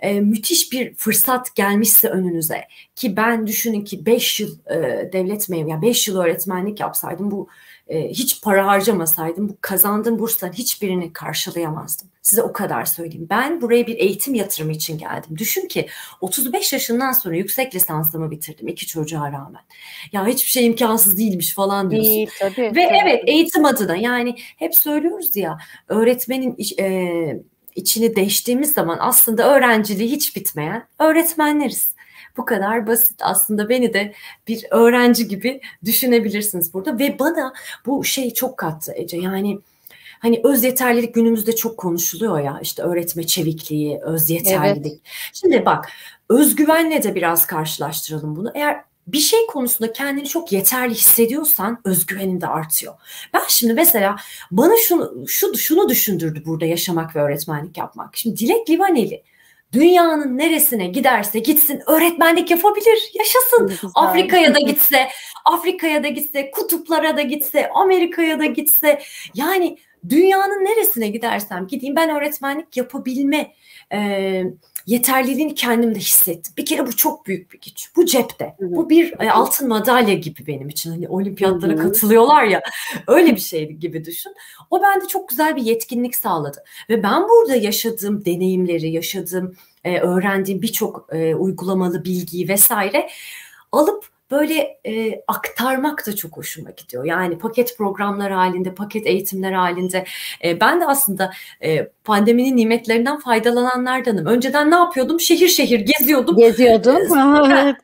[0.00, 2.64] e, müthiş bir fırsat gelmişse önünüze
[2.96, 7.48] ki ben düşünün ki 5 yıl e, devlet memuru, yani 5 yıl öğretmenlik yapsaydım bu
[7.88, 12.08] e, hiç para harcamasaydım bu kazandığım bursların hiçbirini karşılayamazdım.
[12.22, 13.26] Size o kadar söyleyeyim.
[13.30, 15.38] Ben buraya bir eğitim yatırımı için geldim.
[15.38, 15.88] Düşün ki
[16.20, 19.62] 35 yaşından sonra yüksek lisansımı bitirdim iki çocuğa rağmen.
[20.12, 22.10] Ya hiçbir şey imkansız değilmiş falan diyorsun.
[22.10, 22.98] Değil, tabii, Ve tabii.
[23.04, 27.42] evet eğitim adına yani hep söylüyoruz ya öğretmenin e,
[27.74, 31.93] içini deştiğimiz zaman aslında öğrenciliği hiç bitmeyen öğretmenleriz.
[32.36, 34.14] Bu kadar basit aslında beni de
[34.48, 37.52] bir öğrenci gibi düşünebilirsiniz burada ve bana
[37.86, 39.58] bu şey çok kattı Ece yani
[40.18, 44.92] hani öz yeterlilik günümüzde çok konuşuluyor ya işte öğretme çevikliği, öz yeterlilik.
[44.92, 45.00] Evet.
[45.32, 45.88] Şimdi bak
[46.28, 48.52] özgüvenle de biraz karşılaştıralım bunu.
[48.54, 52.94] Eğer bir şey konusunda kendini çok yeterli hissediyorsan özgüvenin de artıyor.
[53.34, 54.16] Ben şimdi mesela
[54.50, 58.16] bana şunu şu şunu düşündürdü burada yaşamak ve öğretmenlik yapmak.
[58.16, 59.22] Şimdi Dilek Livaneli
[59.74, 63.88] dünyanın neresine giderse gitsin öğretmenlik yapabilir, yaşasın.
[63.94, 65.08] Afrika'ya da gitse,
[65.44, 69.02] Afrika'ya da gitse, kutuplara da gitse, Amerika'ya da gitse.
[69.34, 69.78] Yani
[70.10, 73.52] dünyanın neresine gidersem gideyim ben öğretmenlik yapabilme
[73.92, 74.42] e,
[74.86, 76.54] yeterliliğini kendimde hissettim.
[76.56, 77.90] Bir kere bu çok büyük bir güç.
[77.96, 78.54] Bu cepte.
[78.58, 78.76] Hı-hı.
[78.76, 80.90] Bu bir e, altın madalya gibi benim için.
[80.90, 81.82] Hani olimpiyatlara Hı-hı.
[81.82, 82.62] katılıyorlar ya.
[83.06, 84.32] Öyle bir şey gibi düşün.
[84.70, 86.64] O bende çok güzel bir yetkinlik sağladı.
[86.90, 93.08] Ve ben burada yaşadığım deneyimleri, yaşadığım, e, öğrendiğim birçok e, uygulamalı bilgiyi vesaire
[93.72, 97.04] alıp böyle e, aktarmak da çok hoşuma gidiyor.
[97.04, 100.04] Yani paket programlar halinde, paket eğitimler halinde.
[100.44, 101.30] E, ben de aslında
[101.62, 104.26] e, pandeminin nimetlerinden faydalananlardanım.
[104.26, 105.20] Önceden ne yapıyordum?
[105.20, 106.36] Şehir şehir geziyordum.
[106.36, 106.96] Geziyordum.
[107.50, 107.76] evet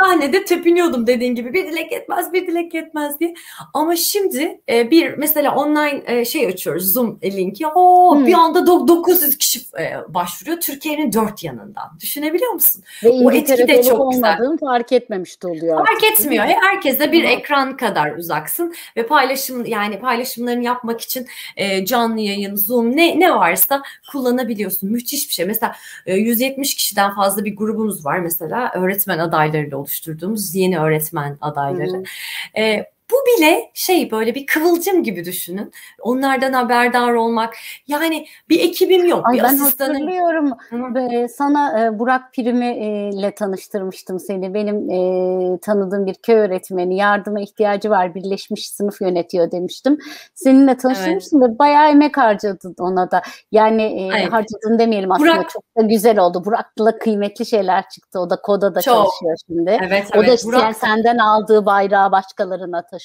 [0.00, 3.34] sahnede tepiniyordum dediğin gibi bir dilek yetmez bir dilek yetmez diye.
[3.74, 7.66] Ama şimdi e, bir mesela online e, şey açıyoruz Zoom linki.
[7.66, 8.26] O hmm.
[8.26, 11.98] bir anda 900 kişi e, başvuruyor Türkiye'nin dört yanından.
[12.00, 12.82] Düşünebiliyor musun?
[13.04, 14.38] Ve o etki de çok güzel.
[14.60, 15.86] fark etmemiş de oluyor.
[15.86, 16.44] Fark etmiyor.
[16.44, 17.30] Herkese bir hmm.
[17.30, 23.34] ekran kadar uzaksın ve paylaşım yani paylaşımlarını yapmak için e, canlı yayın, Zoom ne ne
[23.34, 23.82] varsa
[24.12, 24.90] kullanabiliyorsun.
[24.90, 25.46] Müthiş bir şey.
[25.46, 31.92] Mesela e, 170 kişiden fazla bir grubumuz var mesela öğretmen adaylarıyla oluşturduğumuz yeni öğretmen adayları.
[31.92, 32.62] Hmm.
[32.62, 35.72] E, bu bile şey böyle bir kıvılcım gibi düşünün.
[36.00, 37.54] Onlardan haberdar olmak.
[37.86, 39.26] Yani bir ekibim yok.
[39.26, 39.94] Ay bir ben asistanım.
[39.94, 40.50] hatırlıyorum.
[40.70, 41.28] Hı.
[41.28, 42.76] Sana e, Burak Primi
[43.14, 44.54] ile tanıştırmıştım seni.
[44.54, 48.14] Benim e, tanıdığım bir köy öğretmeni yardıma ihtiyacı var.
[48.14, 49.98] Birleşmiş sınıf yönetiyor demiştim.
[50.34, 51.54] Seninle tanıştırmıştım evet.
[51.54, 53.22] da bayağı emek harcadın ona da.
[53.52, 56.44] Yani e, harcadın demeyelim aslında Burak, çok da güzel oldu.
[56.44, 58.20] Burak'la kıymetli şeyler çıktı.
[58.20, 58.94] O da Koda'da çok.
[58.94, 59.78] çalışıyor şimdi.
[59.86, 60.28] Evet, o evet.
[60.28, 60.76] da işte Burak...
[60.76, 62.95] senden aldığı bayrağı başkalarına taşıyor.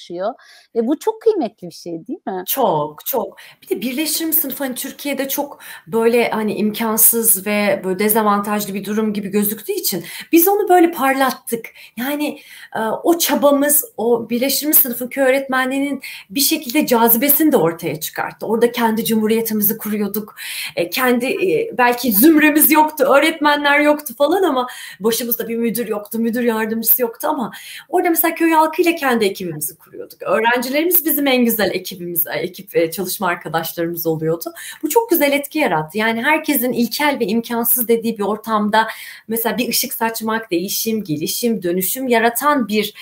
[0.74, 2.44] Ve bu çok kıymetli bir şey değil mi?
[2.46, 3.36] Çok çok.
[3.62, 9.12] Bir de birleşim sınıfı hani Türkiye'de çok böyle hani imkansız ve böyle dezavantajlı bir durum
[9.12, 11.66] gibi gözüktüğü için biz onu böyle parlattık.
[11.96, 12.40] Yani
[12.76, 18.46] e, o çabamız o birleşim sınıfı köy öğretmenliğinin bir şekilde cazibesini de ortaya çıkarttı.
[18.46, 20.34] Orada kendi cumhuriyetimizi kuruyorduk.
[20.76, 24.66] E, kendi e, belki zümremiz yoktu, öğretmenler yoktu falan ama
[25.00, 27.50] başımızda bir müdür yoktu, müdür yardımcısı yoktu ama
[27.88, 30.22] orada mesela köy halkıyla kendi ekibimizi kuruyorduk.
[30.22, 34.52] Öğrencilerimiz bizim en güzel ekibimiz, e, ekip ve çalışma arkadaşlarımız oluyordu.
[34.82, 35.98] Bu çok güzel etki yarattı.
[35.98, 38.88] Yani herkesin ilkel ve imkansız dediği bir ortamda
[39.28, 42.94] mesela bir ışık saçmak, değişim, gelişim, dönüşüm yaratan bir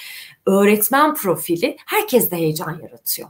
[0.50, 3.28] öğretmen profili herkeste heyecan yaratıyor.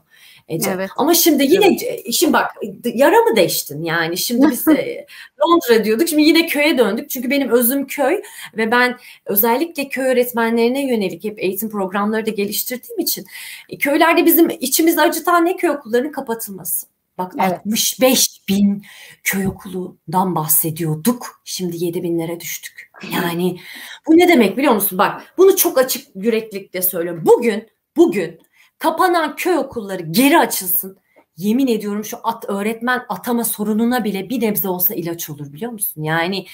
[0.50, 0.70] Ece.
[0.70, 0.90] Evet.
[0.96, 2.14] Ama şimdi yine evet.
[2.14, 2.50] şimdi bak
[2.84, 5.06] yara mı değiştin yani şimdi biz e,
[5.40, 8.22] Londra diyorduk şimdi yine köye döndük çünkü benim özüm köy
[8.56, 13.24] ve ben özellikle köy öğretmenlerine yönelik hep eğitim programları da geliştirdiğim için
[13.68, 16.86] e, köylerde bizim içimizi acıtan ne köy okullarının kapatılması.
[17.18, 17.60] Bak evet.
[17.66, 18.84] 65 bin
[19.22, 21.40] köy okulundan bahsediyorduk.
[21.44, 22.90] Şimdi 7 binlere düştük.
[23.14, 23.60] Yani
[24.06, 24.98] bu ne demek biliyor musun?
[24.98, 27.22] Bak bunu çok açık yüreklilikle söylüyorum.
[27.26, 28.40] Bugün bugün
[28.80, 30.98] Kapanan köy okulları geri açılsın.
[31.36, 36.02] Yemin ediyorum şu at öğretmen atama sorununa bile bir nebze olsa ilaç olur biliyor musun?
[36.02, 36.46] Yani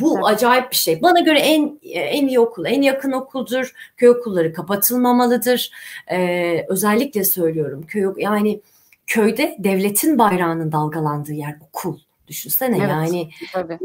[0.00, 1.02] bu acayip bir şey.
[1.02, 3.72] Bana göre en en iyi okul, en yakın okuldur.
[3.96, 5.70] Köy okulları kapatılmamalıdır.
[6.10, 8.60] Ee, özellikle söylüyorum köy yani
[9.06, 11.98] köyde devletin bayrağının dalgalandığı yer okul.
[12.28, 13.78] Düşünsene evet, yani tabii.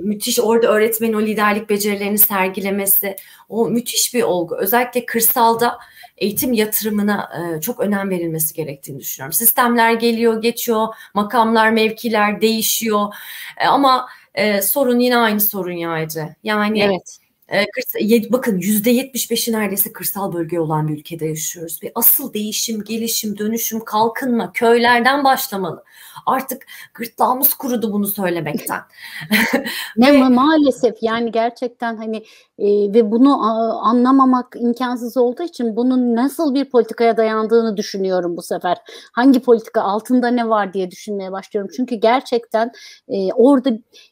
[0.00, 3.16] müthiş orada öğretmenin o liderlik becerilerini sergilemesi
[3.48, 4.56] o müthiş bir olgu.
[4.56, 5.78] Özellikle kırsalda
[6.16, 9.32] eğitim yatırımına e, çok önem verilmesi gerektiğini düşünüyorum.
[9.32, 13.14] Sistemler geliyor, geçiyor, makamlar, mevkiler değişiyor
[13.56, 16.36] e, ama e, sorun yine aynı sorun ya Ece.
[16.44, 17.18] Yani evet.
[17.52, 17.66] E,
[18.32, 21.82] bakın yüzde yetmiş beşi neredeyse kırsal bölge olan bir ülkede yaşıyoruz.
[21.82, 25.84] Ve asıl değişim, gelişim, dönüşüm, kalkınma köylerden başlamalı.
[26.26, 28.80] Artık gırtlağımız kurudu bunu söylemekten.
[29.96, 32.24] ne ve, maalesef yani gerçekten hani
[32.58, 38.42] e, ve bunu a, anlamamak imkansız olduğu için bunun nasıl bir politikaya dayandığını düşünüyorum bu
[38.42, 38.76] sefer.
[39.12, 41.70] Hangi politika altında ne var diye düşünmeye başlıyorum.
[41.76, 42.72] Çünkü gerçekten
[43.08, 43.70] e, orada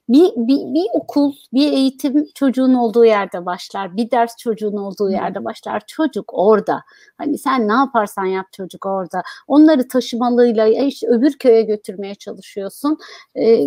[0.09, 3.97] bir, bir, bir okul, bir eğitim çocuğun olduğu yerde başlar.
[3.97, 5.83] Bir ders çocuğun olduğu yerde başlar.
[5.87, 6.83] Çocuk orada.
[7.19, 9.23] Hani sen ne yaparsan yap çocuk orada.
[9.49, 12.99] Onları taşımalıyla işte öbür köye götürmeye çalışıyorsun.
[13.35, 13.67] E,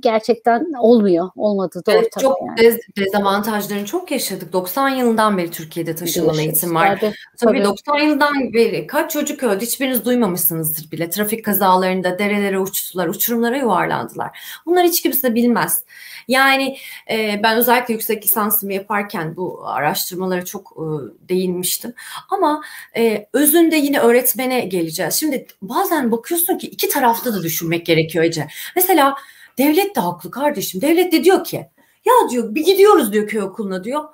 [0.00, 1.30] gerçekten olmuyor.
[1.36, 2.20] Olmadı da ortada.
[2.20, 2.56] Çok yani.
[2.58, 4.52] dez, dezavantajlarını çok yaşadık.
[4.52, 6.86] 90 yılından beri Türkiye'de taşınan eğitim var.
[6.86, 11.10] Tabii, tabii, tabii 90 yıldan beri kaç çocuk öldü hiçbiriniz duymamışsınızdır bile.
[11.10, 14.38] Trafik kazalarında derelere uçtular, uçurumlara yuvarlandılar.
[14.66, 15.84] Bunlar hiç kimse bilmez.
[16.28, 16.76] Yani
[17.10, 20.84] e, ben özellikle yüksek lisansımı yaparken bu araştırmalara çok e,
[21.28, 21.94] değinmiştim.
[22.30, 22.62] Ama
[22.96, 25.14] e, özünde yine öğretmene geleceğiz.
[25.14, 28.46] Şimdi bazen bakıyorsun ki iki tarafta da düşünmek gerekiyor Ece.
[28.76, 29.14] Mesela
[29.58, 30.80] devlet de haklı kardeşim.
[30.80, 31.66] Devlet de diyor ki
[32.06, 34.04] Ya diyor bir gidiyoruz diyor köy okuluna diyor.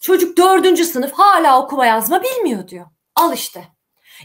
[0.00, 2.86] Çocuk dördüncü sınıf hala okuma yazma bilmiyor diyor.
[3.14, 3.64] Al işte.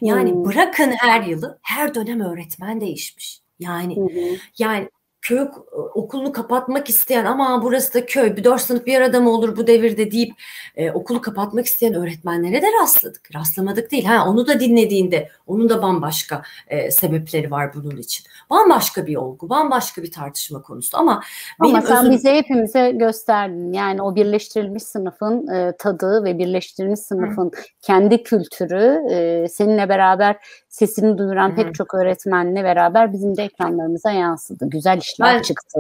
[0.02, 0.46] Yani hmm.
[0.46, 3.42] bırakın her yılı her dönem öğretmen değişmiş.
[3.60, 4.38] Yani hmm.
[4.60, 4.90] yani
[5.26, 5.48] köy
[5.94, 9.68] okulunu kapatmak isteyen ama burası da köy bir dört sınıf bir arada mı olur bu
[9.68, 10.34] devirde deyip
[10.76, 13.36] e, okulu kapatmak isteyen öğretmenlere de rastladık.
[13.36, 14.06] Rastlamadık değil.
[14.06, 18.26] Ha onu da dinlediğinde onun da bambaşka e, sebepleri var bunun için.
[18.50, 21.22] Bambaşka bir olgu, bambaşka bir tartışma konusu ama
[21.60, 22.12] ama benim sen özüm...
[22.12, 23.74] bize hepimize gösterdin.
[23.74, 27.62] Yani o birleştirilmiş sınıfın e, tadı ve birleştirilmiş sınıfın Hı.
[27.82, 30.38] kendi kültürü e, seninle beraber
[30.76, 34.70] sesini duyuran pek çok öğretmenle beraber bizim de ekranlarımıza yansıdı.
[34.70, 35.80] Güzel işler ben, çıktı.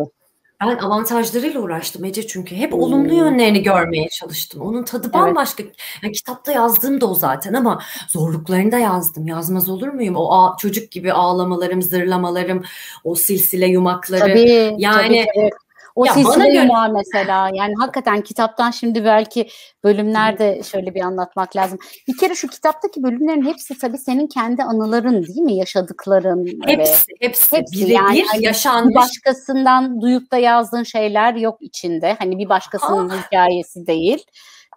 [0.61, 2.79] Ben avantajlarıyla uğraştım Ece çünkü hep hmm.
[2.79, 4.61] olumlu yönlerini görmeye çalıştım.
[4.61, 5.63] Onun tadı bambaşka.
[5.63, 5.75] Evet.
[6.03, 9.27] Yani kitapta yazdığım da o zaten ama zorluklarını da yazdım.
[9.27, 10.15] Yazmaz olur muyum?
[10.15, 12.63] O ağ, çocuk gibi ağlamalarım, zırlamalarım,
[13.03, 14.19] o silsile yumakları.
[14.19, 15.64] Tabii, yani tabii, tabii.
[15.95, 19.47] O ya silsile yumağı mesela yani hakikaten kitaptan şimdi belki
[19.83, 21.79] bölümlerde şöyle bir anlatmak lazım.
[22.07, 25.55] Bir kere şu kitaptaki bölümlerin hepsi tabii senin kendi anıların değil mi?
[25.55, 26.59] Yaşadıkların.
[26.65, 27.57] Hepsi, ve, hepsi.
[27.57, 28.95] hepsi birebir yani, hani yaşanmış.
[28.95, 32.15] Başkasından duyup da yazdığın şeyler yok içinde.
[32.19, 33.25] Hani bir başkasının ha.
[33.25, 34.25] hikayesi değil.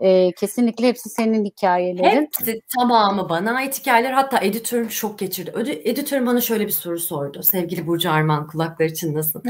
[0.00, 2.04] E, kesinlikle hepsi senin hikayelerin.
[2.04, 4.12] Hepsi tamamı bana ait hikayeler.
[4.12, 5.50] Hatta editörüm şok geçirdi.
[5.54, 7.42] Öde, editörüm bana şöyle bir soru sordu.
[7.42, 9.42] Sevgili Burcu Arman kulakları çınlasın.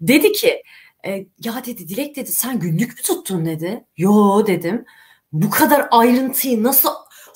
[0.00, 0.62] Dedi ki
[1.06, 1.10] e,
[1.44, 3.84] ya dedi Dilek dedi sen günlük mü tuttun dedi.
[3.96, 4.84] Yo dedim.
[5.32, 6.88] Bu kadar ayrıntıyı nasıl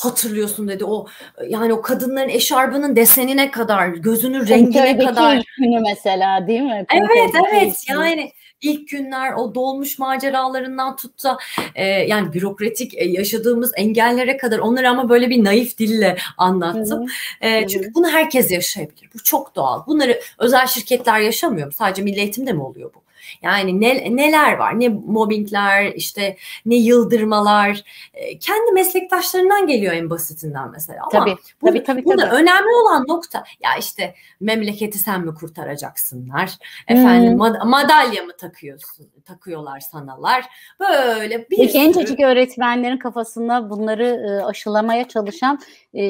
[0.05, 0.85] hatırlıyorsun dedi.
[0.85, 1.07] O
[1.49, 5.37] yani o kadınların eşarbının desenine kadar, gözünün rengine kadar.
[5.37, 6.87] ilk günü mesela değil mi?
[6.95, 11.39] Evet evet yani ilk günler o dolmuş maceralarından tut da
[11.75, 17.07] e, yani bürokratik e, yaşadığımız engellere kadar onları ama böyle bir naif dille anlattım.
[17.41, 19.11] E, çünkü bunu herkes yaşayabilir.
[19.15, 19.87] Bu çok doğal.
[19.87, 21.73] Bunları özel şirketler yaşamıyor mu?
[21.73, 23.02] Sadece milli eğitimde mi oluyor bu?
[23.43, 24.81] Yani ne, neler var?
[24.81, 27.83] Ne mobbingler, işte ne yıldırmalar.
[28.15, 31.01] E, kendi meslektaşlarından geliyor en basitinden mesela.
[31.03, 32.35] Ama tabii, bu, tabii, tabii, burada tabii.
[32.35, 36.51] önemli olan nokta ya işte memleketi sen mi kurtaracaksınlar?
[36.89, 37.41] Efendim hmm.
[37.41, 39.07] mad- madalya mı takıyorsun?
[39.25, 40.45] Takıyorlar sanalar.
[40.81, 45.61] Böyle bir Peki, gencecik öğretmenlerin kafasında bunları e, aşılamaya çalışan
[45.95, 46.01] e,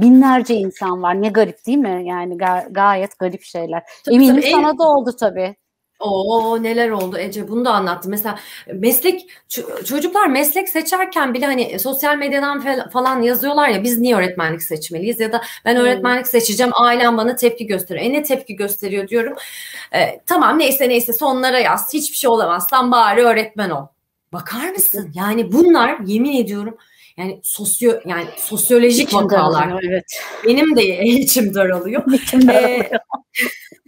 [0.00, 1.22] binlerce insan var.
[1.22, 2.02] Ne garip değil mi?
[2.06, 3.82] Yani ga- gayet garip şeyler.
[4.04, 4.78] Tabii, Eminim tabii, sana en...
[4.78, 5.56] da oldu tabii.
[6.00, 8.08] O neler oldu Ece bunu da anlattı.
[8.08, 8.38] Mesela
[8.74, 9.26] meslek
[9.84, 15.32] çocuklar meslek seçerken bile hani sosyal medyadan falan yazıyorlar ya biz niye öğretmenlik seçmeliyiz ya
[15.32, 18.06] da ben öğretmenlik seçeceğim ailem bana tepki gösteriyor.
[18.06, 19.34] E ne tepki gösteriyor diyorum.
[19.94, 23.86] E, tamam neyse neyse sonlara yaz hiçbir şey olamazsan bari öğretmen ol.
[24.32, 25.12] Bakar mısın?
[25.14, 26.76] Yani bunlar yemin ediyorum
[27.16, 29.68] yani sosyo yani sosyolojik İçim vakalar.
[29.68, 30.04] Daralıyor, evet.
[30.44, 32.12] Benim de içim daralıyor.
[32.12, 32.84] İçim daralıyor.
[32.84, 32.90] Ee,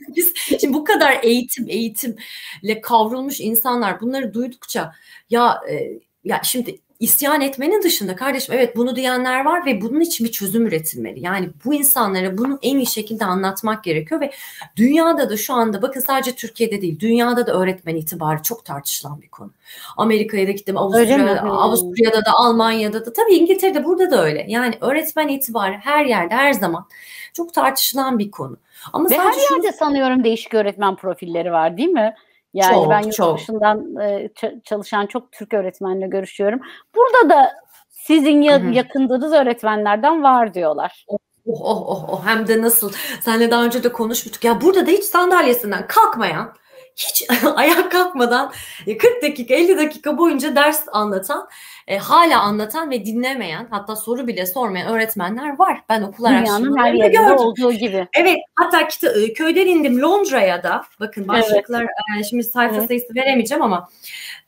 [0.16, 4.92] biz şimdi bu kadar eğitim eğitimle kavrulmuş insanlar bunları duydukça
[5.30, 10.26] ya e, ya şimdi isyan etmenin dışında kardeşim evet bunu diyenler var ve bunun için
[10.26, 11.20] bir çözüm üretilmeli.
[11.20, 14.30] Yani bu insanlara bunu en iyi şekilde anlatmak gerekiyor ve
[14.76, 19.28] dünyada da şu anda bakın sadece Türkiye'de değil dünyada da öğretmen itibarı çok tartışılan bir
[19.28, 19.50] konu.
[19.96, 24.44] Amerika'ya da gittim Avusturya'da, Avusturya'da da Almanya'da da tabii İngiltere'de burada da öyle.
[24.48, 26.86] Yani öğretmen itibarı her yerde her zaman
[27.32, 28.56] çok tartışılan bir konu.
[28.92, 29.56] Ama Ve her şunu...
[29.56, 32.14] yerde sanıyorum değişik öğretmen profilleri var değil mi?
[32.56, 34.30] Yani çok, ben yurt dışından e,
[34.64, 36.60] çalışan çok Türk öğretmenle görüşüyorum.
[36.94, 37.52] Burada da
[37.90, 41.06] sizin ya, yakındığınız öğretmenlerden var diyorlar.
[41.08, 42.92] Oh, oh oh oh hem de nasıl?
[43.20, 44.44] Senle daha önce de konuşmuştuk.
[44.44, 46.54] Ya burada da hiç sandalyesinden kalkmayan
[46.96, 48.52] hiç ayak kalkmadan
[48.98, 51.48] 40 dakika 50 dakika boyunca ders anlatan
[51.86, 55.80] e, hala anlatan ve dinlemeyen hatta soru bile sormayan öğretmenler var.
[55.88, 57.36] Ben okul araştırmalarında gördüm.
[57.36, 58.06] olduğu gibi.
[58.14, 62.20] Evet hatta kita- e, köyden indim Londra'ya da bakın başlıklar evet.
[62.20, 62.88] e, şimdi sayfa evet.
[62.88, 63.88] sayısı veremeyeceğim ama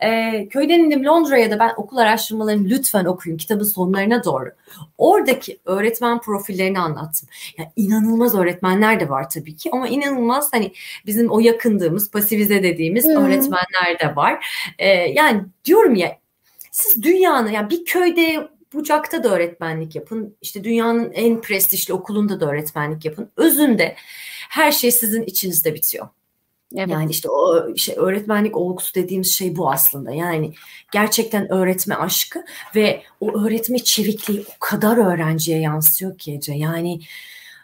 [0.00, 4.50] e, köyden indim Londra'ya da ben okul araştırmalarını lütfen okuyun kitabın sonlarına doğru.
[4.98, 7.28] Oradaki öğretmen profillerini anlattım.
[7.58, 10.72] Yani inanılmaz öğretmenler de var tabii ki ama inanılmaz hani
[11.06, 13.16] bizim o yakındığımız pasifize dediğimiz hmm.
[13.16, 14.46] öğretmenler de var.
[14.78, 16.18] E, yani diyorum ya
[16.78, 20.36] siz dünyanın yani bir köyde Bucak'ta da öğretmenlik yapın.
[20.42, 23.30] İşte dünyanın en prestijli okulunda da öğretmenlik yapın.
[23.36, 23.96] Özünde
[24.48, 26.08] her şey sizin içinizde bitiyor.
[26.76, 26.88] Evet.
[26.88, 30.12] Yani işte o şey öğretmenlik olgusu dediğimiz şey bu aslında.
[30.12, 30.54] Yani
[30.92, 36.52] gerçekten öğretme aşkı ve o öğretme çevikliği o kadar öğrenciye yansıyor ki Ece.
[36.52, 37.00] Yani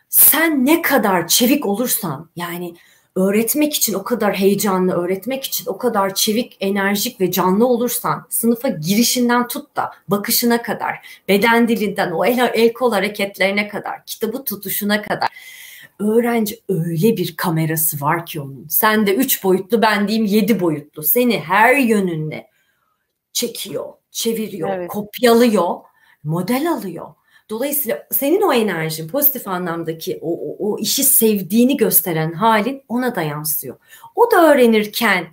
[0.08, 2.74] sen ne kadar çevik olursan yani
[3.16, 8.68] öğretmek için o kadar heyecanlı, öğretmek için o kadar çevik, enerjik ve canlı olursan sınıfa
[8.68, 15.02] girişinden tut da bakışına kadar, beden dilinden o el, el kol hareketlerine kadar, kitabı tutuşuna
[15.02, 15.28] kadar
[15.98, 18.66] öğrenci öyle bir kamerası var ki onun.
[18.68, 21.02] Sen de üç boyutlu ben diyeyim yedi boyutlu.
[21.02, 22.50] Seni her yönünle
[23.32, 24.88] çekiyor, çeviriyor, evet.
[24.88, 25.76] kopyalıyor,
[26.24, 27.06] model alıyor.
[27.50, 33.22] Dolayısıyla senin o enerjin pozitif anlamdaki o, o, o işi sevdiğini gösteren halin ona da
[33.22, 33.76] yansıyor.
[34.14, 35.26] O da öğrenirken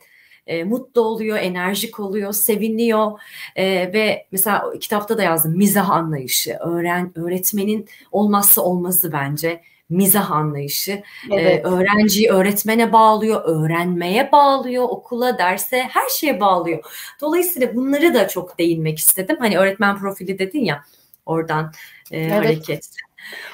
[0.48, 3.20] e, mutlu oluyor, enerjik oluyor, seviniyor
[3.56, 10.92] e, ve mesela kitapta da yazdım mizah anlayışı, öğren öğretmenin olmazsa olmazı bence mizah anlayışı.
[10.92, 11.66] E, evet.
[11.66, 16.84] Ee, öğrenciyi öğretmene bağlıyor, öğrenmeye bağlıyor, okula, derse, her şeye bağlıyor.
[17.22, 19.38] Dolayısıyla bunları da çok değinmek istedim.
[19.40, 20.84] Hani öğretmen profili dedin ya
[21.26, 21.72] oradan
[22.12, 22.32] e, evet.
[22.32, 23.11] hareketle.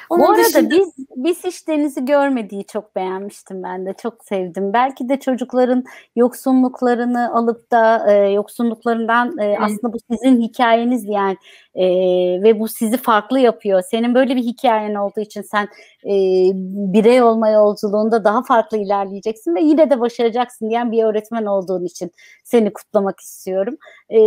[0.09, 0.69] Onun Bu arada dışında...
[0.69, 4.73] biz biz hiç denizi görmediği çok beğenmiştim ben de çok sevdim.
[4.73, 5.83] Belki de çocukların
[6.15, 11.37] yoksunluklarını alıp da e, yoksunluklarından e, aslında bu sizin hikayeniz yani
[11.75, 11.85] e,
[12.43, 13.81] ve bu sizi farklı yapıyor.
[13.81, 15.63] Senin böyle bir hikayen olduğu için sen
[16.05, 16.13] e,
[16.93, 22.11] birey olma yolculuğunda daha farklı ilerleyeceksin ve yine de başaracaksın diyen bir öğretmen olduğun için
[22.43, 23.77] seni kutlamak istiyorum.
[24.09, 24.19] E,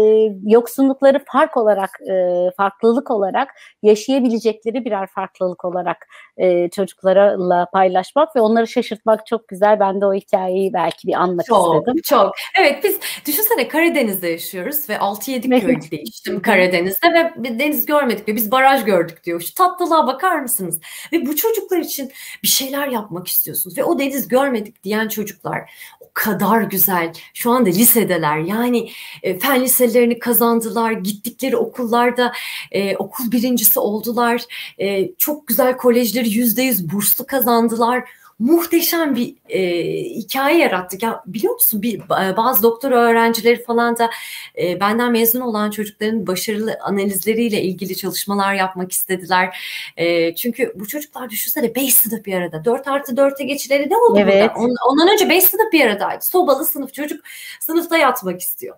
[0.45, 3.49] yoksunlukları fark olarak, e, farklılık olarak
[3.83, 9.81] yaşayabilecekleri birer farklılık olarak e, çocuklarla paylaşmak ve onları şaşırtmak çok güzel.
[9.81, 12.03] Ben de o hikayeyi belki bir anmak çok, istedim.
[12.05, 18.37] Çok, Evet biz düşünsene Karadeniz'de yaşıyoruz ve 6-7 köy değiştim Karadeniz'de ve deniz görmedik diyor.
[18.37, 19.41] Biz baraj gördük diyor.
[19.41, 20.81] Şu tatlılığa bakar mısınız?
[21.13, 22.13] Ve bu çocuklar için
[22.43, 27.13] bir şeyler yapmak istiyorsunuz ve o deniz görmedik diyen çocuklar o kadar güzel.
[27.35, 28.39] Şu anda lisedeler.
[28.39, 28.91] Yani
[29.23, 30.93] e, fen liselerini kazandılar.
[30.93, 32.33] Gittikleri okullarda
[32.73, 34.43] e, okul birincisi oldular.
[34.79, 38.05] E, çok güzel kolejleri yüzde yüz burslu kazandılar
[38.39, 39.61] muhteşem bir e,
[40.05, 41.03] hikaye yarattık.
[41.03, 44.11] Ya biliyor musun bir bazı doktor öğrencileri falan da
[44.59, 49.59] e, benden mezun olan çocukların başarılı analizleriyle ilgili çalışmalar yapmak istediler.
[49.97, 52.65] E, çünkü bu çocuklar düşünsene 5 sınıf bir arada.
[52.65, 54.51] 4 artı 4'e geçileri ne oldu evet.
[54.57, 54.81] burada?
[54.89, 56.25] ondan önce 5 sınıf bir aradaydı.
[56.25, 57.25] Sobalı sınıf çocuk
[57.61, 58.77] sınıfta yatmak istiyor.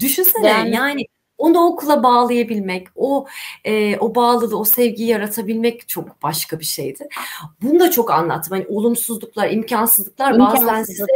[0.00, 1.06] Düşünsene yani, yani
[1.40, 3.26] onu okula bağlayabilmek, o
[3.64, 7.08] e, o bağlılığı, o sevgiyi yaratabilmek çok başka bir şeydi.
[7.62, 8.52] Bunu da çok anlattım.
[8.52, 11.06] Hani olumsuzluklar, imkansızlıklar, bazen size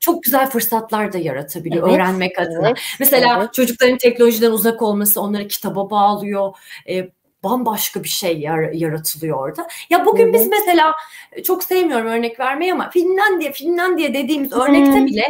[0.00, 2.68] çok güzel fırsatlar da yaratabiliyor evet, öğrenmek adına.
[2.68, 3.54] Evet, Mesela evet.
[3.54, 6.52] çocukların teknolojiden uzak olması onları kitaba bağlıyor.
[6.88, 7.10] E,
[7.44, 9.68] bambaşka bir şey yar- yaratılıyor orada.
[9.90, 10.34] Ya bugün evet.
[10.34, 10.94] biz mesela
[11.44, 15.26] çok sevmiyorum örnek vermeyi ama Finlandiya Finlandiya dediğimiz örnekte bile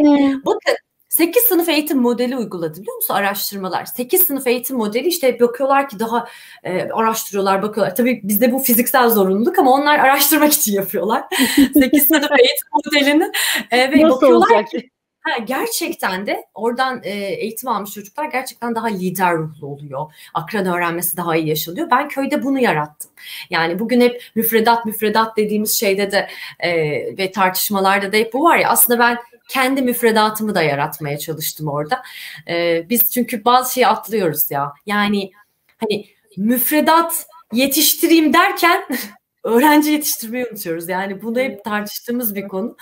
[0.46, 0.76] bakın
[1.10, 3.84] 8 sınıf eğitim modeli uyguladı biliyor musun araştırmalar?
[3.84, 6.28] 8 sınıf eğitim modeli işte bakıyorlar ki daha
[6.64, 7.96] e, araştırıyorlar bakıyorlar.
[7.96, 11.24] Tabii bizde bu fiziksel zorunluluk ama onlar araştırmak için yapıyorlar.
[11.74, 13.32] 8 sınıf eğitim modelini
[13.70, 14.70] e, ve Nasıl bakıyorlar olacak?
[14.70, 14.90] ki
[15.22, 20.12] Ha, gerçekten de oradan e, eğitim almış çocuklar gerçekten daha lider ruhlu oluyor.
[20.34, 21.88] Akran öğrenmesi daha iyi yaşanıyor.
[21.90, 23.10] Ben köyde bunu yarattım.
[23.50, 26.28] Yani bugün hep müfredat müfredat dediğimiz şeyde de
[26.60, 26.72] e,
[27.18, 29.18] ve tartışmalarda da hep bu var ya aslında ben
[29.50, 32.02] kendi müfredatımı da yaratmaya çalıştım orada.
[32.48, 34.72] E, biz çünkü bazı şeyi atlıyoruz ya.
[34.86, 35.30] Yani
[35.78, 38.82] hani müfredat yetiştireyim derken
[39.44, 40.88] öğrenci yetiştirmeyi unutuyoruz.
[40.88, 42.76] Yani bunu hep tartıştığımız bir konu.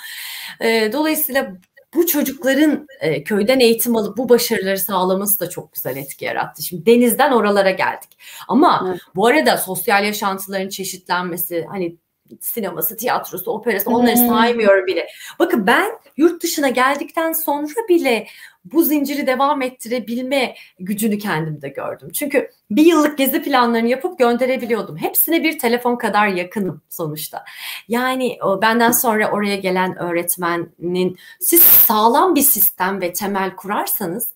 [0.60, 1.52] E, dolayısıyla
[1.94, 6.62] bu çocukların e, köyden eğitim alıp bu başarıları sağlaması da çok güzel etki yarattı.
[6.62, 8.18] Şimdi denizden oralara geldik.
[8.48, 9.00] Ama evet.
[9.14, 11.96] bu arada sosyal yaşantıların çeşitlenmesi hani
[12.40, 14.28] sineması, tiyatrosu, operası onları hmm.
[14.28, 15.06] saymıyorum bile.
[15.38, 18.26] Bakın ben yurt dışına geldikten sonra bile
[18.64, 22.10] bu zinciri devam ettirebilme gücünü kendimde gördüm.
[22.14, 24.96] Çünkü bir yıllık gezi planlarını yapıp gönderebiliyordum.
[24.96, 27.44] Hepsine bir telefon kadar yakınım sonuçta.
[27.88, 34.28] Yani benden sonra oraya gelen öğretmenin siz sağlam bir sistem ve temel kurarsanız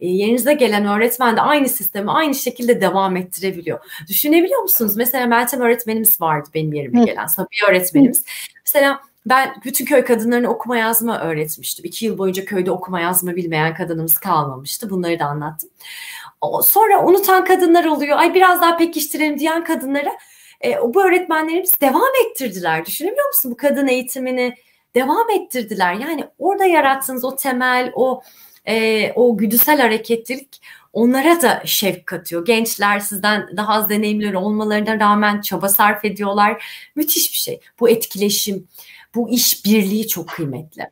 [0.00, 3.78] e, yerinize gelen öğretmen de aynı sistemi aynı şekilde devam ettirebiliyor.
[4.08, 4.96] Düşünebiliyor musunuz?
[4.96, 7.26] Mesela Meltem öğretmenimiz vardı benim yerime gelen.
[7.26, 8.24] Sabiha öğretmenimiz.
[8.66, 11.84] Mesela ben bütün köy kadınlarını okuma yazma öğretmiştim.
[11.84, 14.90] İki yıl boyunca köyde okuma yazma bilmeyen kadınımız kalmamıştı.
[14.90, 15.70] Bunları da anlattım.
[16.62, 18.18] Sonra unutan kadınlar oluyor.
[18.18, 20.12] Ay biraz daha pekiştirelim diyen kadınlara
[20.64, 22.86] e, bu öğretmenlerimiz devam ettirdiler.
[22.86, 24.54] Düşünebiliyor musun bu kadın eğitimini
[24.94, 25.94] devam ettirdiler.
[25.94, 28.22] Yani orada yarattığınız o temel, o
[28.68, 30.60] e, o güdüsel hareketlilik
[30.92, 32.44] onlara da şevk katıyor.
[32.44, 36.64] Gençler sizden daha az deneyimleri olmalarına rağmen çaba sarf ediyorlar.
[36.94, 37.60] Müthiş bir şey.
[37.80, 38.68] Bu etkileşim,
[39.14, 40.90] bu iş birliği çok kıymetli.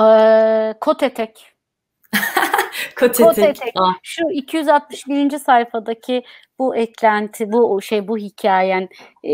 [0.00, 1.53] Ee, kot etek.
[3.00, 3.26] Kot etek.
[3.26, 3.72] Kot etek.
[3.76, 3.94] Ah.
[4.02, 5.38] Şu 261.
[5.38, 6.22] sayfadaki
[6.58, 8.88] bu eklenti, bu şey, bu hikayen.
[9.24, 9.32] E,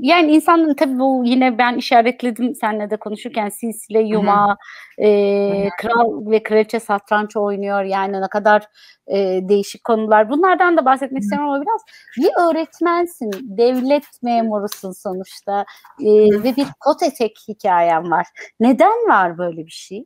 [0.00, 4.56] yani insanın tabii bu yine ben işaretledim seninle de konuşurken silsile, yuma,
[4.98, 7.82] e, kral ve kraliçe satranç oynuyor.
[7.82, 8.62] Yani ne kadar
[9.06, 10.30] e, değişik konular.
[10.30, 11.80] Bunlardan da bahsetmek istiyorum ama biraz
[12.16, 15.64] bir öğretmensin, devlet memurusun sonuçta
[16.00, 16.10] e,
[16.42, 18.26] ve bir kot etek hikayen var.
[18.60, 20.04] Neden var böyle bir şey?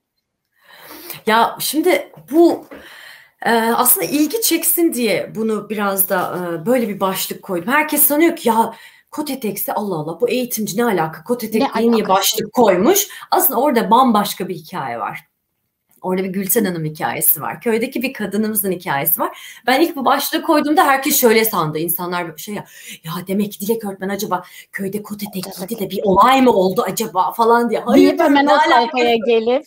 [1.27, 2.67] Ya şimdi bu
[3.47, 7.73] Ee, aslında ilgi çeksin diye bunu biraz da e, böyle bir başlık koydum.
[7.73, 8.75] Herkes sanıyor ki ya
[9.11, 11.25] Koteteks'e Allah Allah bu eğitimci ne alaka?
[11.25, 13.09] Kotetek niye, niye başlık koymuş?
[13.31, 15.21] Aslında orada bambaşka bir hikaye var.
[16.03, 17.61] Orada bir Gülten Hanım hikayesi var.
[17.61, 19.39] Köydeki bir kadınımızın hikayesi var.
[19.67, 21.79] Ben ilk bu başlığı koyduğumda herkes şöyle sandı.
[21.79, 22.64] İnsanlar şey ya,
[23.05, 24.43] ya demek ki Dilek öğretmen acaba
[24.73, 27.81] köyde kot etek giydi de bir olay mı oldu acaba falan diye.
[27.81, 29.64] Hayır Deyip hemen o sayfaya gelip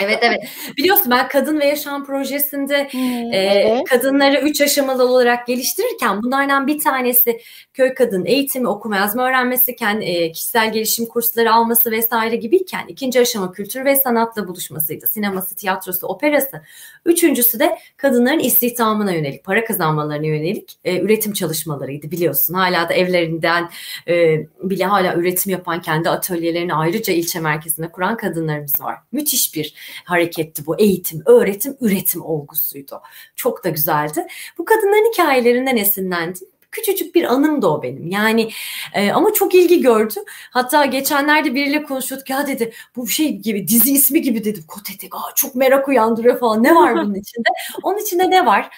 [0.00, 0.40] evet evet.
[0.76, 3.88] Biliyorsun ben Kadın ve Yaşam projesinde hmm, e, evet.
[3.88, 7.40] kadınları üç aşamalı olarak geliştirirken bunlardan bir tanesi
[7.74, 13.20] köy kadın eğitimi, okuma yazma öğrenmesi, kendi e, kişisel gelişim kursları alması vesaire gibiyken ikinci
[13.20, 15.06] aşama kültür ve sanatla buluşmasıydı.
[15.06, 16.62] Sineması, tiyatrosu, operası.
[17.04, 22.54] Üçüncüsü de kadınların istihdamına yönelik, para kazanmalarına yönelik e, üretim çalışmalarıydı biliyorsun.
[22.54, 23.70] Hala da evlerinden
[24.08, 28.98] e, bile hala üretim yapan kendi atölyelerini ayrıca ilçe merkezine kuran kadınlarımız var.
[29.12, 29.74] Müthiş bir
[30.04, 30.80] hareketti bu.
[30.80, 33.00] Eğitim, öğretim, üretim olgusuydu.
[33.36, 34.26] Çok da güzeldi.
[34.58, 38.06] Bu kadınların hikayelerinden esinlendim küçücük bir anım da o benim.
[38.06, 38.50] Yani
[38.94, 40.14] e, ama çok ilgi gördü.
[40.50, 42.30] Hatta geçenlerde biriyle konuşuyorduk.
[42.30, 44.64] Ya dedi bu şey gibi dizi ismi gibi dedim.
[44.68, 46.62] Kotetek aa, çok merak uyandırıyor falan.
[46.62, 47.48] Ne var bunun içinde?
[47.82, 48.68] Onun içinde ne var?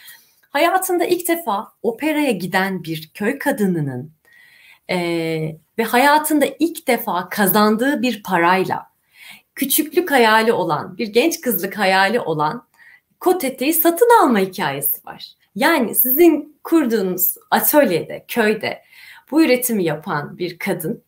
[0.50, 4.12] Hayatında ilk defa operaya giden bir köy kadınının
[4.90, 4.96] e,
[5.78, 8.89] ve hayatında ilk defa kazandığı bir parayla
[9.54, 12.66] küçüklük hayali olan, bir genç kızlık hayali olan
[13.20, 15.32] koteteyi satın alma hikayesi var.
[15.54, 18.82] Yani sizin kurduğunuz atölyede, köyde
[19.30, 21.02] bu üretimi yapan bir kadın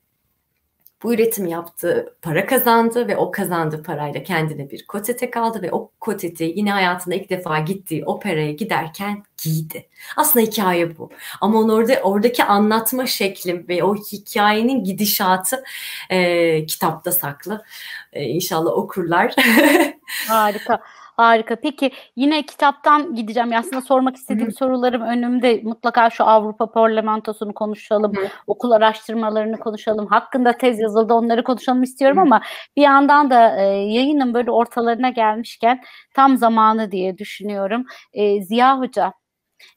[1.03, 5.91] bu üretim yaptı, para kazandı ve o kazandığı parayla kendine bir kotete kaldı ve o
[6.01, 9.89] koteti yine hayatında ilk defa gittiği operaya giderken giydi.
[10.17, 11.11] Aslında hikaye bu.
[11.41, 15.65] Ama onu orada oradaki anlatma şeklim ve o hikayenin gidişatı
[16.11, 17.65] e, kitapta saklı.
[18.13, 19.35] E, inşallah okurlar.
[20.29, 20.83] Harika.
[21.23, 21.57] Harika.
[21.57, 23.51] Peki yine kitaptan gideceğim.
[23.57, 24.55] Aslında sormak istediğim Hı.
[24.55, 25.61] sorularım önümde.
[25.65, 28.17] Mutlaka şu Avrupa Parlamentosunu konuşalım.
[28.17, 28.29] Hı.
[28.47, 30.07] Okul araştırmalarını konuşalım.
[30.07, 32.23] Hakkında tez yazıldı onları konuşalım istiyorum Hı.
[32.23, 32.43] ama
[32.77, 35.81] bir yandan da e, yayının böyle ortalarına gelmişken
[36.15, 37.85] tam zamanı diye düşünüyorum.
[38.13, 39.13] E, Ziya Hoca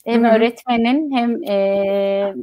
[0.05, 0.35] hem Hı-hı.
[0.35, 2.33] öğretmenin hem e,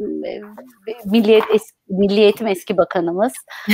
[1.04, 3.32] Milliyet eski, Milli Eğitim eski bakanımız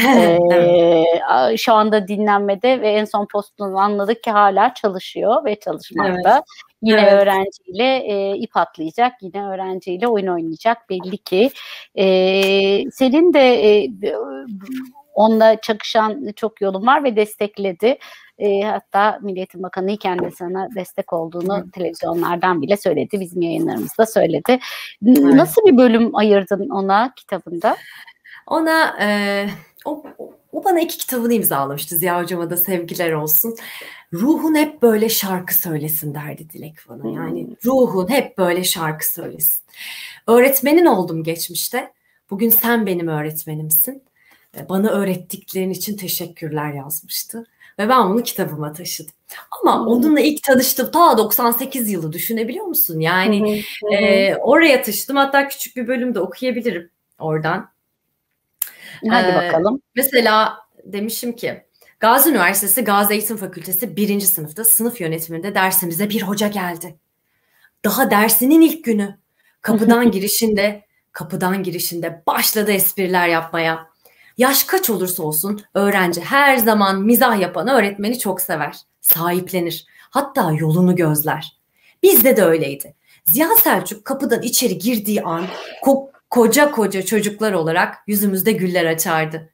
[0.52, 6.32] e, şu anda dinlenmede ve en son postundan anladık ki hala çalışıyor ve çalışmakta.
[6.32, 6.44] Evet.
[6.82, 7.12] Yine evet.
[7.12, 11.50] öğrenciyle e, ip atlayacak, yine öğrenciyle oyun oynayacak belli ki.
[11.94, 12.04] E,
[12.90, 13.88] senin de e,
[15.18, 17.98] onunla çakışan çok yolun var ve destekledi.
[18.38, 21.70] E, hatta Milliyetin Bakanı iken de sana destek olduğunu Hı.
[21.70, 23.20] televizyonlardan bile söyledi.
[23.20, 24.58] Bizim yayınlarımızda söyledi.
[25.06, 25.18] Evet.
[25.18, 27.76] Nasıl bir bölüm ayırdın ona kitabında?
[28.46, 29.48] Ona e,
[29.84, 30.04] o,
[30.52, 31.96] o bana iki kitabını imzalamıştı.
[31.96, 33.56] Ziya Hocam'a da sevgiler olsun.
[34.12, 37.10] Ruhun hep böyle şarkı söylesin derdi Dilek bana.
[37.10, 37.54] Yani hmm.
[37.64, 39.64] ruhun hep böyle şarkı söylesin.
[40.26, 41.92] Öğretmenin oldum geçmişte.
[42.30, 44.07] Bugün sen benim öğretmenimsin.
[44.68, 47.46] Bana öğrettiklerin için teşekkürler yazmıştı.
[47.78, 49.14] Ve ben bunu kitabıma taşıdım.
[49.50, 53.00] Ama onunla ilk tanıştım ta 98 yılı düşünebiliyor musun?
[53.00, 55.16] Yani e, oraya taşıdım.
[55.16, 57.70] Hatta küçük bir bölümde okuyabilirim oradan.
[59.08, 59.82] Hadi ee, bakalım.
[59.94, 61.62] Mesela demişim ki
[62.00, 66.96] Gazi Üniversitesi Gazi Eğitim Fakültesi birinci sınıfta sınıf yönetiminde dersimize bir hoca geldi.
[67.84, 69.18] Daha dersinin ilk günü.
[69.62, 73.87] Kapıdan girişinde, kapıdan girişinde başladı espriler yapmaya.
[74.38, 79.86] Yaş kaç olursa olsun öğrenci her zaman mizah yapan öğretmeni çok sever, sahiplenir.
[80.10, 81.58] Hatta yolunu gözler.
[82.02, 82.94] Bizde de öyleydi.
[83.24, 85.44] Ziya Selçuk kapıdan içeri girdiği an
[85.82, 89.50] ko- koca koca çocuklar olarak yüzümüzde güller açardı.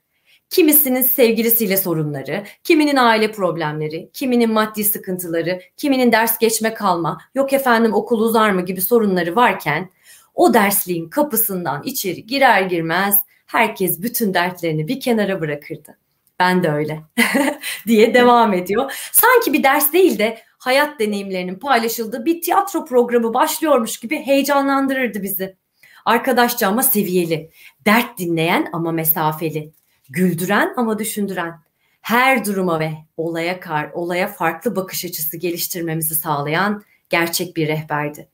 [0.51, 7.95] Kimisinin sevgilisiyle sorunları, kiminin aile problemleri, kiminin maddi sıkıntıları, kiminin ders geçme kalma, yok efendim
[7.95, 9.91] okul uzar mı gibi sorunları varken
[10.35, 13.19] o dersliğin kapısından içeri girer girmez
[13.55, 15.99] herkes bütün dertlerini bir kenara bırakırdı.
[16.39, 17.03] Ben de öyle
[17.87, 19.09] diye devam ediyor.
[19.13, 25.57] Sanki bir ders değil de hayat deneyimlerinin paylaşıldığı bir tiyatro programı başlıyormuş gibi heyecanlandırırdı bizi.
[26.05, 27.51] Arkadaşça ama seviyeli,
[27.87, 29.73] dert dinleyen ama mesafeli,
[30.09, 31.55] güldüren ama düşündüren,
[32.01, 38.29] her duruma ve olaya kar, olaya farklı bakış açısı geliştirmemizi sağlayan gerçek bir rehberdi.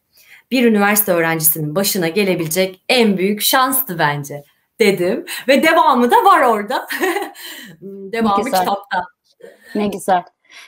[0.50, 4.44] Bir üniversite öğrencisinin başına gelebilecek en büyük şanstı bence
[4.80, 6.86] dedim ve devamı da var orada.
[7.82, 9.04] devamı kitapta.
[9.74, 10.22] Ne güzel.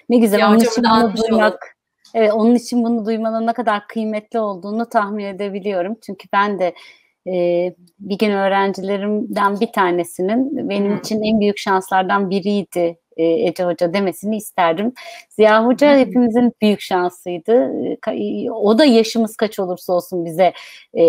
[0.09, 0.39] Ne güzel.
[0.39, 1.77] Ya onun için bunu duymak,
[2.15, 5.97] evet, onun için bunu duymanın ne kadar kıymetli olduğunu tahmin edebiliyorum.
[6.07, 6.75] Çünkü ben de
[7.27, 7.33] e,
[7.99, 14.37] bir gün öğrencilerimden bir tanesinin benim için en büyük şanslardan biriydi e, Ece Hoca demesini
[14.37, 14.93] isterdim.
[15.31, 17.71] Ziya Hoca hepimizin büyük şansıydı.
[18.09, 20.53] E, o da yaşımız kaç olursa olsun bize
[20.95, 21.03] e,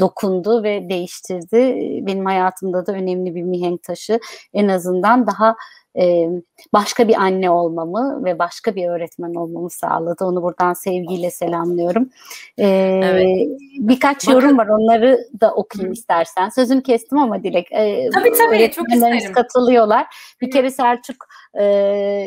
[0.00, 1.78] dokundu ve değiştirdi.
[2.06, 4.20] Benim hayatımda da önemli bir mihenk taşı.
[4.54, 5.56] En azından daha
[5.98, 6.28] e,
[6.72, 10.24] başka bir anne olmamı ve başka bir öğretmen olmamı sağladı.
[10.24, 12.10] Onu buradan sevgiyle selamlıyorum.
[12.58, 12.66] E,
[13.04, 13.48] evet.
[13.78, 14.32] Birkaç Bakın.
[14.40, 15.98] yorum var onları da okuyayım Hı.
[15.98, 16.48] istersen.
[16.48, 17.72] Sözünü kestim ama Dilek.
[17.72, 19.32] E, tabii tabii çok isterim.
[19.32, 20.06] katılıyorlar.
[20.40, 21.64] Bir kere Selçuk e,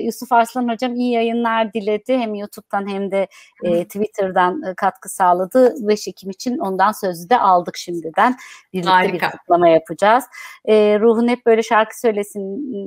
[0.04, 2.18] Yusuf Arslan hocam iyi yayınlar diledi.
[2.18, 3.28] Hem YouTube'dan hem de
[3.64, 5.76] e, Twitter'dan e, katkı sağladı.
[5.80, 8.36] 5 Ekim için ondan sözü de aldık şimdiden.
[8.74, 9.28] Birlikte Harika.
[9.28, 10.24] bir kutlama yapacağız.
[10.66, 12.42] E, ruhun hep böyle şarkı söylesin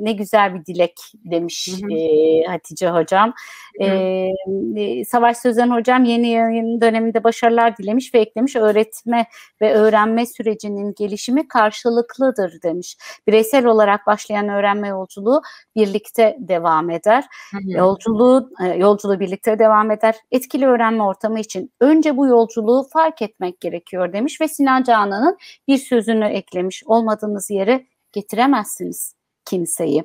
[0.04, 1.98] ne güzel bir dilek demiş hı hı.
[1.98, 3.34] E, Hatice hocam.
[3.80, 3.84] Hı.
[3.84, 9.26] E, Savaş Sözen hocam yeni yayın döneminde başarılar dilemiş ve eklemiş öğretme
[9.60, 12.96] ve öğrenme sürecinin gelişimi karşılıklıdır demiş.
[13.26, 15.42] Bireysel olarak başlayan öğrenme yolculuğu
[15.76, 17.24] birlikte devam eder.
[17.50, 17.78] Hı hı.
[17.78, 20.14] Yolculuğu e, yolculuğu birlikte devam eder.
[20.30, 25.36] Etkili öğrenme ortamı için önce bu yolculuğu fark etmek gerekiyor demiş ve Sinan Canan'ın
[25.68, 26.82] bir sözünü eklemiş.
[26.86, 30.04] Olmadığınız yere getiremezsiniz kimseyi.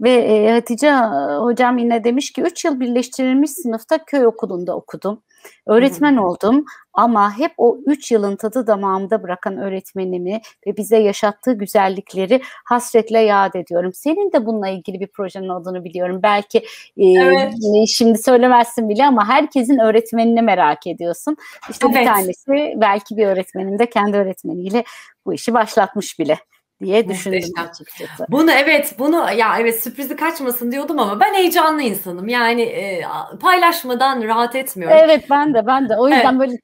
[0.00, 0.92] Ve e, Hatice
[1.40, 5.22] hocam yine demiş ki 3 yıl birleştirilmiş sınıfta köy okulunda okudum.
[5.66, 6.24] Öğretmen hmm.
[6.24, 13.18] oldum ama hep o 3 yılın tadı damağımda bırakan öğretmenimi ve bize yaşattığı güzellikleri hasretle
[13.18, 13.92] yad ediyorum.
[13.94, 16.20] Senin de bununla ilgili bir projenin olduğunu biliyorum.
[16.22, 16.58] Belki
[16.96, 17.54] e, evet.
[17.82, 21.36] e, şimdi söylemezsin bile ama herkesin öğretmenini merak ediyorsun.
[21.70, 22.00] İşte evet.
[22.00, 24.84] bir tanesi belki bir öğretmenin de kendi öğretmeniyle
[25.26, 26.38] bu işi başlatmış bile
[26.80, 27.70] diye düşündüm Muhteşem.
[27.70, 28.26] açıkçası.
[28.28, 32.28] Bunu evet bunu ya evet sürprizi kaçmasın diyordum ama ben heyecanlı insanım.
[32.28, 33.04] Yani e,
[33.40, 34.96] paylaşmadan rahat etmiyorum.
[35.00, 35.96] Evet ben de ben de.
[35.96, 36.40] O yüzden evet.
[36.40, 36.58] böyle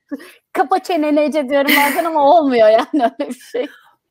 [0.53, 2.87] kapa çeneni Ece diyorum bazen ama olmuyor yani
[3.19, 3.67] öyle bir şey.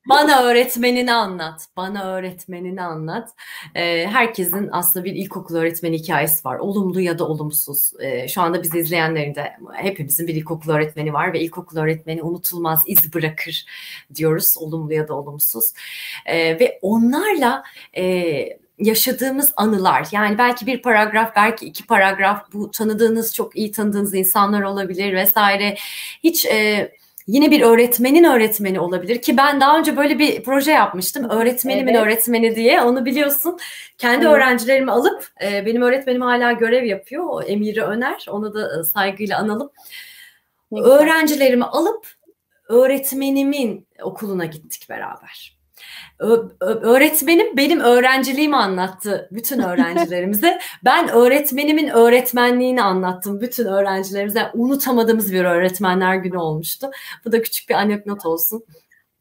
[0.10, 1.68] Bana öğretmenini anlat.
[1.78, 3.30] Bana öğretmenini anlat.
[3.76, 6.60] Ee, herkesin aslında bir ilkokul öğretmeni hikayesi var.
[6.60, 7.92] Olumlu ya da olumsuz.
[8.00, 12.84] Ee, şu anda bizi izleyenlerin de hepimizin bir ilkokul öğretmeni var ve ilkokul öğretmeni unutulmaz
[12.86, 13.66] iz bırakır
[14.16, 14.56] diyoruz.
[14.58, 15.74] Olumlu ya da olumsuz.
[16.26, 17.64] Ee, ve onlarla
[17.98, 18.34] e,
[18.80, 24.62] yaşadığımız anılar yani belki bir paragraf belki iki paragraf bu tanıdığınız çok iyi tanıdığınız insanlar
[24.62, 25.76] olabilir vesaire
[26.24, 26.92] hiç e,
[27.28, 31.30] yine bir öğretmenin öğretmeni olabilir ki ben daha önce böyle bir proje yapmıştım.
[31.30, 32.06] Öğretmenimin evet.
[32.06, 33.58] öğretmeni diye onu biliyorsun.
[33.98, 34.36] Kendi evet.
[34.36, 37.26] öğrencilerimi alıp e, benim öğretmenim hala görev yapıyor.
[37.28, 38.26] O Emiri Öner.
[38.30, 39.70] Onu da e, saygıyla analım.
[40.72, 42.08] Öğrencilerimi alıp
[42.70, 45.63] öğretmenimin okuluna gittik beraber
[46.60, 50.60] öğretmenim benim öğrenciliğimi anlattı bütün öğrencilerimize.
[50.86, 54.52] ben öğretmenimin öğretmenliğini anlattım bütün öğrencilerimize.
[54.54, 56.92] Unutamadığımız bir öğretmenler günü olmuştu.
[57.26, 58.64] Bu da küçük bir anekdot olsun.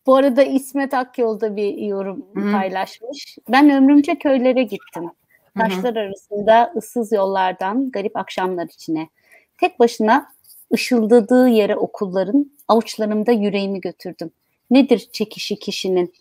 [0.07, 2.53] Bu arada İsmet Akyol da bir yorum Hı-hı.
[2.53, 3.39] paylaşmış.
[3.49, 5.11] Ben ömrümce köylere gittim.
[5.59, 6.03] Taşlar Hı-hı.
[6.05, 9.09] arasında ıssız yollardan garip akşamlar içine.
[9.61, 10.29] Tek başına
[10.75, 14.31] ışıldadığı yere okulların avuçlarımda yüreğimi götürdüm.
[14.73, 16.13] Nedir çekişi kişinin?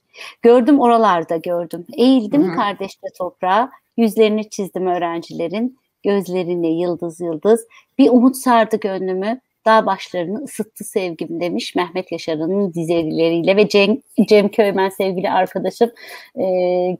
[0.41, 1.85] Gördüm oralarda gördüm.
[1.97, 2.55] Eğildim Hı-hı.
[2.55, 7.67] kardeşle toprağa, yüzlerini çizdim öğrencilerin, gözlerine yıldız yıldız.
[7.97, 13.97] Bir umut sardı gönlümü, dağ başlarını ısıttı sevgim demiş Mehmet Yaşar'ın dizeleriyle ve Cem,
[14.28, 15.91] Cem Köymen sevgili arkadaşım
[16.36, 16.43] e,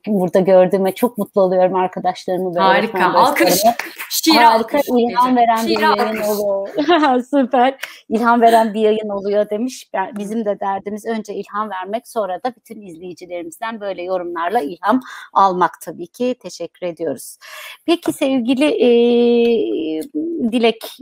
[0.06, 2.48] burada gördüğüme çok mutlu oluyorum arkadaşlarımı.
[2.54, 3.62] Böyle Harika alkış.
[4.10, 4.88] Şiir Harika alkış.
[4.88, 6.28] ilham veren Şiir bir yayın alkış.
[6.28, 7.24] oluyor.
[7.30, 7.74] Süper
[8.08, 9.90] ilham veren bir yayın oluyor demiş.
[10.18, 15.00] Bizim de derdimiz önce ilham vermek sonra da bütün izleyicilerimizden böyle yorumlarla ilham
[15.32, 16.36] almak tabii ki.
[16.42, 17.36] Teşekkür ediyoruz.
[17.86, 18.88] Peki sevgili e,
[20.52, 20.96] Dilek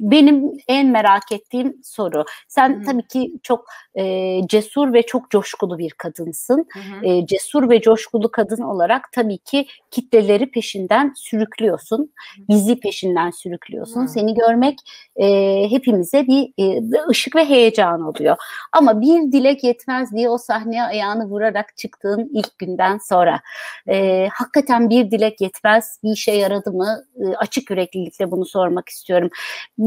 [0.00, 2.24] benim en merak ettiğim soru.
[2.48, 2.82] Sen Hı-hı.
[2.82, 6.66] tabii ki çok e, cesur ve çok coşkulu bir kadınsın.
[7.02, 12.12] E, cesur ve coşkulu kadın olarak tabii ki kitleleri peşinden sürüklüyorsun.
[12.48, 14.00] Bizi peşinden sürüklüyorsun.
[14.00, 14.08] Hı-hı.
[14.08, 14.78] Seni görmek
[15.16, 15.26] e,
[15.70, 18.36] hepimize bir e, ışık ve heyecan oluyor.
[18.72, 23.40] Ama bir dilek yetmez diye o sahneye ayağını vurarak çıktığın ilk günden sonra
[23.88, 27.04] e, hakikaten bir dilek yetmez bir işe yaradı mı?
[27.16, 29.30] E, açık yüreklilikle bunu sormak istiyorum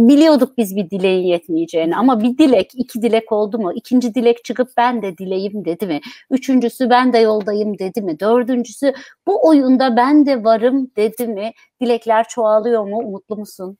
[0.07, 3.73] biliyorduk biz bir dileğin yetmeyeceğini ama bir dilek, iki dilek oldu mu?
[3.73, 6.01] İkinci dilek çıkıp ben de dileyim dedi mi?
[6.31, 8.19] Üçüncüsü ben de yoldayım dedi mi?
[8.19, 8.93] Dördüncüsü
[9.27, 11.51] bu oyunda ben de varım dedi mi?
[11.81, 12.97] Dilekler çoğalıyor mu?
[12.97, 13.77] Umutlu musun?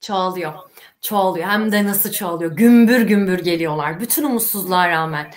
[0.00, 0.52] Çoğalıyor.
[1.00, 1.48] Çoğalıyor.
[1.48, 2.56] Hem de nasıl çoğalıyor.
[2.56, 4.00] Gümbür gümbür geliyorlar.
[4.00, 5.30] Bütün umutsuzluğa rağmen,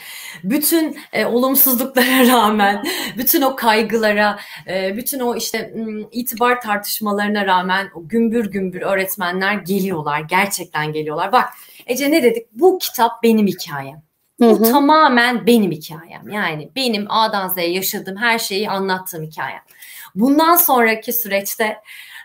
[0.43, 2.83] bütün e, olumsuzluklara rağmen,
[3.17, 5.73] bütün o kaygılara, e, bütün o işte
[6.11, 10.19] itibar tartışmalarına rağmen o gümbür gümbür öğretmenler geliyorlar.
[10.19, 11.31] Gerçekten geliyorlar.
[11.31, 11.49] Bak
[11.87, 12.47] Ece ne dedik?
[12.51, 14.01] Bu kitap benim hikayem.
[14.39, 14.71] Bu hı hı.
[14.71, 16.29] tamamen benim hikayem.
[16.29, 19.61] Yani benim A'dan Z'ye yaşadığım her şeyi anlattığım hikayem.
[20.15, 21.77] Bundan sonraki süreçte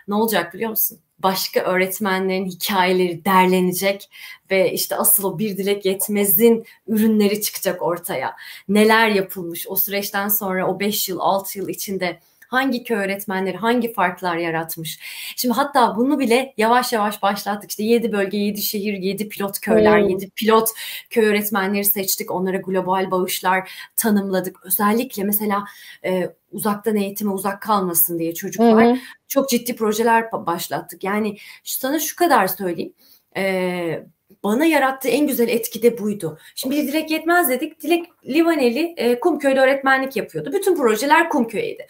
[0.07, 0.99] ne olacak biliyor musun?
[1.19, 4.09] Başka öğretmenlerin hikayeleri derlenecek
[4.51, 8.35] ve işte asıl o bir dilek yetmezin ürünleri çıkacak ortaya.
[8.69, 13.93] Neler yapılmış o süreçten sonra o 5 yıl 6 yıl içinde hangi köy öğretmenleri hangi
[13.93, 14.99] farklar yaratmış.
[15.35, 17.69] Şimdi hatta bunu bile yavaş yavaş başlattık.
[17.69, 20.09] İşte 7 bölge, 7 şehir, 7 pilot köyler, hmm.
[20.09, 20.69] 7 pilot
[21.09, 22.31] köy öğretmenleri seçtik.
[22.31, 24.65] Onlara global bağışlar tanımladık.
[24.65, 25.65] Özellikle mesela
[26.05, 28.99] e, uzaktan eğitime uzak kalmasın diye çocuklar hmm.
[29.27, 31.03] çok ciddi projeler başlattık.
[31.03, 32.93] Yani sana şu kadar söyleyeyim.
[33.37, 34.05] E,
[34.43, 36.39] bana yarattığı en güzel etki de buydu.
[36.55, 37.81] Şimdi bir Dilek Yetmez dedik.
[37.81, 40.51] Dilek Livaneli e, Kumköy'de öğretmenlik yapıyordu.
[40.53, 41.87] Bütün projeler Kumköy'eydi.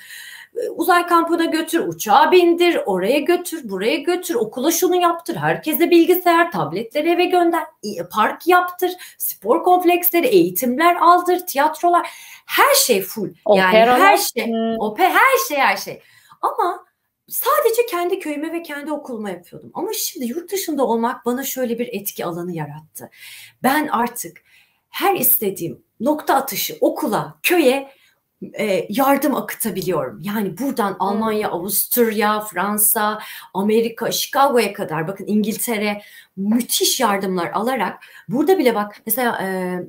[0.64, 6.52] E, uzay kampına götür, uçağa bindir, oraya götür, buraya götür, okula şunu yaptır, herkese bilgisayar,
[6.52, 7.64] tabletleri eve gönder,
[8.12, 12.10] park yaptır, spor kompleksleri, eğitimler aldır, tiyatrolar,
[12.46, 13.34] her şey full.
[13.56, 14.00] Yani Operalar.
[14.00, 14.80] her şey, hmm.
[14.80, 16.02] oper, her şey, her şey.
[16.42, 16.86] Ama
[17.28, 19.72] sadece kendi köyüme ve kendi okuluma yapıyordum.
[19.74, 23.10] Ama şimdi yurt dışında olmak bana şöyle bir etki alanı yarattı.
[23.64, 24.42] Ben artık
[24.90, 27.92] her istediğim nokta atışı okula, köye
[28.54, 30.22] e, yardım akıtabiliyorum.
[30.24, 33.20] Yani buradan Almanya, Avusturya, Fransa,
[33.54, 36.02] Amerika, Chicago'ya kadar bakın İngiltere
[36.38, 39.80] müthiş yardımlar alarak burada bile bak mesela e,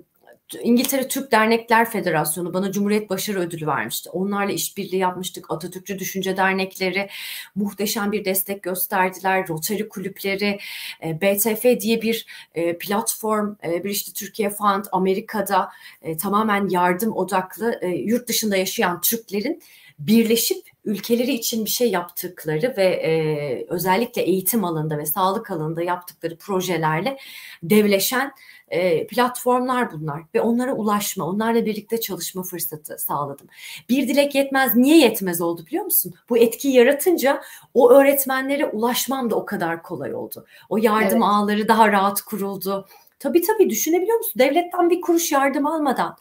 [0.63, 4.11] İngiltere Türk Dernekler Federasyonu bana Cumhuriyet Başarı Ödülü vermişti.
[4.11, 5.51] Onlarla işbirliği yapmıştık.
[5.51, 7.09] Atatürkçü Düşünce Dernekleri
[7.55, 9.49] muhteşem bir destek gösterdiler.
[9.49, 10.59] Rotary kulüpleri,
[11.05, 15.71] e, BTF diye bir e, platform, e, bir işte Türkiye Fund Amerika'da
[16.19, 19.63] tamamen yardım odaklı yurt dışında yaşayan Türklerin
[19.99, 26.37] birleşip ülkeleri için bir şey yaptıkları ve e, özellikle eğitim alanında ve sağlık alanında yaptıkları
[26.37, 27.19] projelerle
[27.63, 28.33] devleşen
[28.69, 33.47] e, platformlar bunlar ve onlara ulaşma, onlarla birlikte çalışma fırsatı sağladım.
[33.89, 34.77] Bir dilek yetmez.
[34.77, 36.15] Niye yetmez oldu biliyor musun?
[36.29, 37.43] Bu etkiyi yaratınca
[37.75, 40.47] o öğretmenlere ulaşmam da o kadar kolay oldu.
[40.69, 41.29] O yardım evet.
[41.29, 42.89] ağları daha rahat kuruldu.
[43.19, 44.33] Tabii tabii düşünebiliyor musun?
[44.39, 46.17] Devletten bir kuruş yardım almadan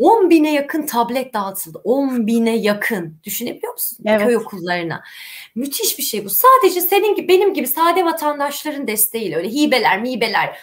[0.00, 1.80] 10 bine yakın tablet dağıtıldı.
[1.84, 3.14] 10 bine yakın.
[3.24, 3.98] Düşünebiliyor musun?
[4.06, 4.26] Evet.
[4.26, 5.02] Köy okullarına.
[5.54, 6.30] Müthiş bir şey bu.
[6.30, 10.58] Sadece senin gibi benim gibi sade vatandaşların desteğiyle öyle hibeler, mibeler,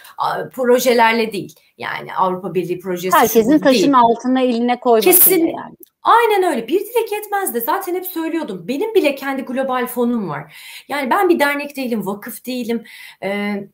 [0.52, 1.54] projelerle değil.
[1.78, 3.98] Yani Avrupa Birliği projesi Herkesin taşın değil.
[3.98, 5.76] altına eline koyması Kesin, yani.
[6.02, 6.68] Aynen öyle.
[6.68, 8.68] Bir dilek yetmez de zaten hep söylüyordum.
[8.68, 10.56] Benim bile kendi global fonum var.
[10.88, 12.84] Yani ben bir dernek değilim, vakıf değilim.
[13.22, 13.68] Ee,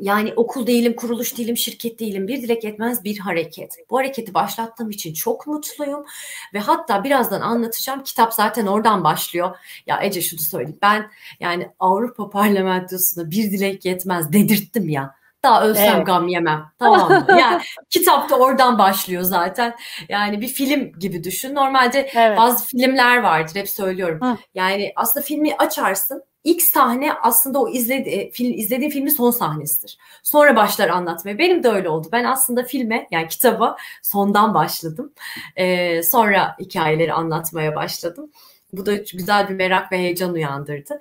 [0.00, 2.28] yani okul değilim, kuruluş değilim, şirket değilim.
[2.28, 3.76] Bir dilek yetmez bir hareket.
[3.90, 6.04] Bu hareketi başlattığım için çok mutluyum.
[6.54, 8.02] Ve hatta birazdan anlatacağım.
[8.02, 9.56] Kitap zaten oradan başlıyor.
[9.86, 10.78] Ya Ece şunu söyleyeyim.
[10.82, 15.14] Ben yani Avrupa Parlamentosu'na bir dilek yetmez dedirttim ya.
[15.42, 16.06] Daha ölsem evet.
[16.06, 16.64] gam yemem.
[16.78, 17.26] Tamam mı?
[17.28, 19.76] Yani kitap da oradan başlıyor zaten.
[20.08, 21.54] Yani bir film gibi düşün.
[21.54, 22.38] Normalde evet.
[22.38, 23.54] bazı filmler vardır.
[23.54, 24.20] Hep söylüyorum.
[24.22, 24.36] Hı.
[24.54, 29.98] Yani aslında filmi açarsın ilk sahne aslında o izledi, e, film, izlediğim filmin son sahnesidir.
[30.22, 31.38] Sonra başlar anlatmaya.
[31.38, 32.08] Benim de öyle oldu.
[32.12, 35.12] Ben aslında filme yani kitaba sondan başladım.
[35.56, 38.30] Ee, sonra hikayeleri anlatmaya başladım.
[38.72, 41.00] Bu da güzel bir merak ve heyecan uyandırdı.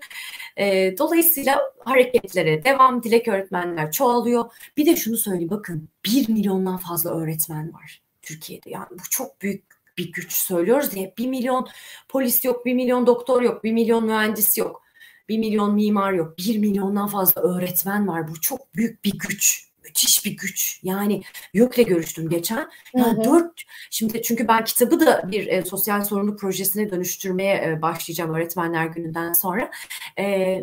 [0.58, 4.46] E, dolayısıyla hareketlere devam, dilek öğretmenler çoğalıyor.
[4.78, 8.70] Bir de şunu söyleyeyim bakın bir milyondan fazla öğretmen var Türkiye'de.
[8.70, 9.64] Yani bu çok büyük
[9.98, 11.68] bir güç söylüyoruz diye bir milyon
[12.10, 14.84] polis yok, bir milyon doktor yok, bir milyon mühendis yok.
[15.30, 16.38] Bir milyon mimar yok.
[16.38, 18.28] Bir milyondan fazla öğretmen var.
[18.28, 19.68] Bu çok büyük bir güç.
[19.84, 20.80] Müthiş bir güç.
[20.84, 22.70] Yani YÖK'le görüştüm geçen.
[22.96, 23.24] Yani hı hı.
[23.24, 23.62] dört,
[23.92, 29.34] şimdi çünkü ben kitabı da bir e, sosyal sorumluluk projesine dönüştürmeye e, başlayacağım öğretmenler gününden
[29.34, 29.72] sonra.
[30.20, 30.58] E,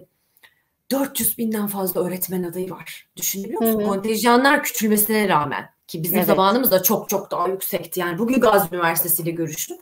[0.90, 3.08] 400 binden fazla öğretmen adayı var.
[3.16, 3.80] Düşünebiliyor musun?
[3.80, 3.88] Hı hı.
[3.88, 5.70] Kontenjanlar küçülmesine rağmen.
[5.90, 6.26] Ki bizim evet.
[6.26, 8.00] zamanımızda çok çok daha yüksekti.
[8.00, 9.76] Yani bugün Gazi Üniversitesi ile görüştüm.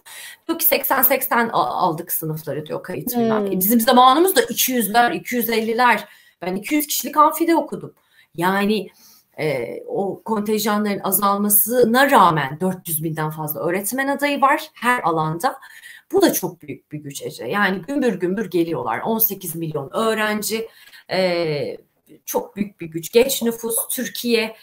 [0.46, 3.46] Diyor ki 80-80 aldık sınıfları diyor kayıt hmm.
[3.46, 6.00] E bizim zamanımızda 200'ler, 250'ler.
[6.42, 7.94] Ben 200 kişilik amfide okudum.
[8.34, 8.88] Yani
[9.38, 15.58] e, o kontenjanların azalmasına rağmen 400 binden fazla öğretmen adayı var her alanda.
[16.12, 17.44] Bu da çok büyük bir güç Ece.
[17.44, 19.00] Yani gümbür gümbür geliyorlar.
[19.00, 20.68] 18 milyon öğrenci,
[21.10, 21.76] e,
[22.26, 23.12] çok büyük bir güç.
[23.12, 24.56] Geç nüfus, Türkiye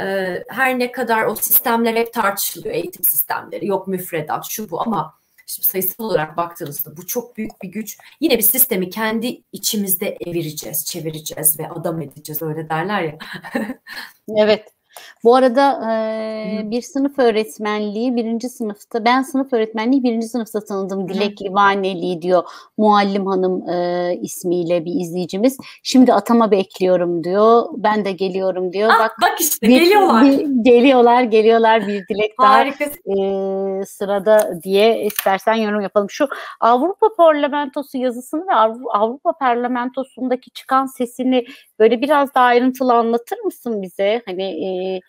[0.00, 5.14] ee, her ne kadar o sistemler hep tartışılıyor eğitim sistemleri yok müfredat şu bu ama
[5.46, 7.98] şimdi sayısal olarak baktığınızda bu çok büyük bir güç.
[8.20, 13.18] Yine bir sistemi kendi içimizde evireceğiz, çevireceğiz ve adam edeceğiz öyle derler ya.
[14.36, 14.77] evet.
[15.24, 21.08] Bu arada e, bir sınıf öğretmenliği birinci sınıfta, ben sınıf öğretmenliği birinci sınıfta tanıdım.
[21.08, 22.42] Dilek Livaneli diyor
[22.78, 25.58] Muallim Hanım e, ismiyle bir izleyicimiz.
[25.82, 27.64] Şimdi atama bekliyorum diyor.
[27.76, 28.90] Ben de geliyorum diyor.
[28.92, 30.24] Ah, bak, bak işte bir, geliyorlar.
[30.24, 36.10] Bir, geliyorlar, geliyorlar bir dilek daha e, sırada diye istersen yorum yapalım.
[36.10, 36.28] Şu
[36.60, 38.54] Avrupa Parlamentosu yazısını ve
[38.92, 41.44] Avrupa Parlamentosu'ndaki çıkan sesini
[41.78, 44.22] böyle biraz daha ayrıntılı anlatır mısın bize?
[44.26, 45.00] Hani e,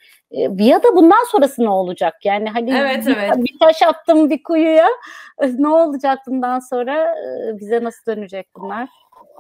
[0.60, 2.26] ya da bundan sonrası ne olacak?
[2.26, 3.38] Yani hani evet, bir, evet.
[3.38, 4.88] bir taş attım bir kuyuya.
[5.58, 7.16] Ne olacak bundan sonra?
[7.60, 8.90] Bize nasıl dönecek bunlar?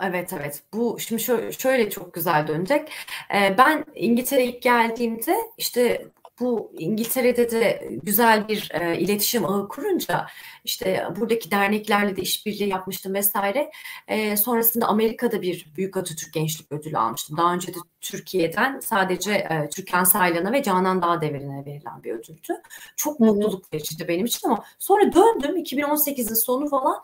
[0.03, 2.91] Evet evet bu şimdi şöyle, şöyle çok güzel dönecek.
[3.35, 6.05] Ee, ben İngiltere'ye ilk geldiğimde işte
[6.39, 10.27] bu İngiltere'de de güzel bir e, iletişim ağı kurunca
[10.63, 13.71] işte buradaki derneklerle de işbirliği yapmıştım vesaire.
[14.07, 17.37] E, sonrasında Amerika'da bir Büyük Atatürk Gençlik Ödülü almıştım.
[17.37, 22.61] Daha önce de Türkiye'den sadece e, Türkan Saylan'a ve Canan Dağdevir'ine verilen bir ödüldü.
[22.95, 27.01] Çok mutluluk vericiydi benim için ama sonra döndüm 2018'in sonu falan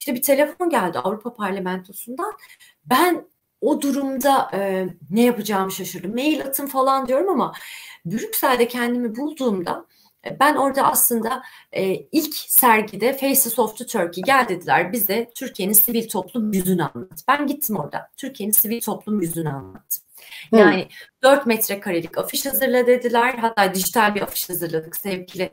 [0.00, 2.32] işte bir telefon geldi Avrupa Parlamentosu'ndan.
[2.84, 3.26] Ben
[3.60, 6.14] o durumda e, ne yapacağımı şaşırdım.
[6.14, 7.52] Mail atın falan diyorum ama
[8.06, 9.86] Brüksel'de kendimi bulduğumda
[10.26, 11.42] e, ben orada aslında
[11.72, 17.24] e, ilk sergide Faces of the Turkey gel dediler bize Türkiye'nin sivil toplum yüzünü anlat.
[17.28, 20.04] Ben gittim orada Türkiye'nin sivil toplum yüzünü anlattım.
[20.52, 21.10] Yani Hı.
[21.22, 23.34] 4 metrekarelik afiş hazırla dediler.
[23.38, 24.96] Hatta dijital bir afiş hazırladık.
[24.96, 25.50] Sevgili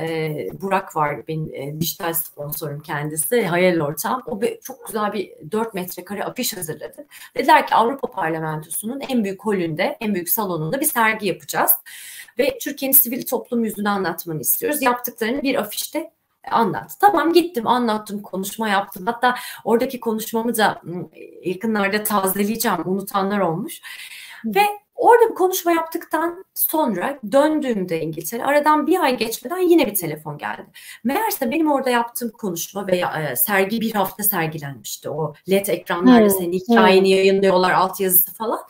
[0.00, 3.46] e, Burak var benim e, dijital sponsorum kendisi.
[3.46, 4.22] Hayal ortam.
[4.26, 7.06] O bir, çok güzel bir 4 metrekare afiş hazırladı.
[7.36, 11.72] Dediler ki Avrupa Parlamentosu'nun en büyük holünde, en büyük salonunda bir sergi yapacağız.
[12.38, 14.82] Ve Türkiye'nin sivil toplum yüzünü anlatmanı istiyoruz.
[14.82, 16.10] Yaptıklarını bir afişte
[16.50, 16.90] anlat.
[17.00, 19.06] Tamam gittim anlattım konuşma yaptım.
[19.06, 19.34] Hatta
[19.64, 20.82] oradaki konuşmamı da
[21.44, 22.78] yakınlarda tazeleyeceğim.
[22.84, 23.80] Unutanlar olmuş.
[24.44, 24.62] Ve
[24.94, 30.66] orada bir konuşma yaptıktan sonra döndüğümde İngiltere aradan bir ay geçmeden yine bir telefon geldi.
[31.04, 35.10] Meğerse benim orada yaptığım konuşma veya e, sergi bir hafta sergilenmişti.
[35.10, 36.30] O led ekranlarda hmm.
[36.30, 37.16] senin hikayeni hmm.
[37.16, 38.60] yayınlıyorlar altyazısı falan.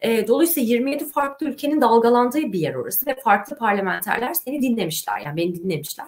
[0.00, 5.20] E, dolayısıyla 27 farklı ülkenin dalgalandığı bir yer orası ve farklı parlamenterler seni dinlemişler.
[5.20, 6.06] Yani beni dinlemişler.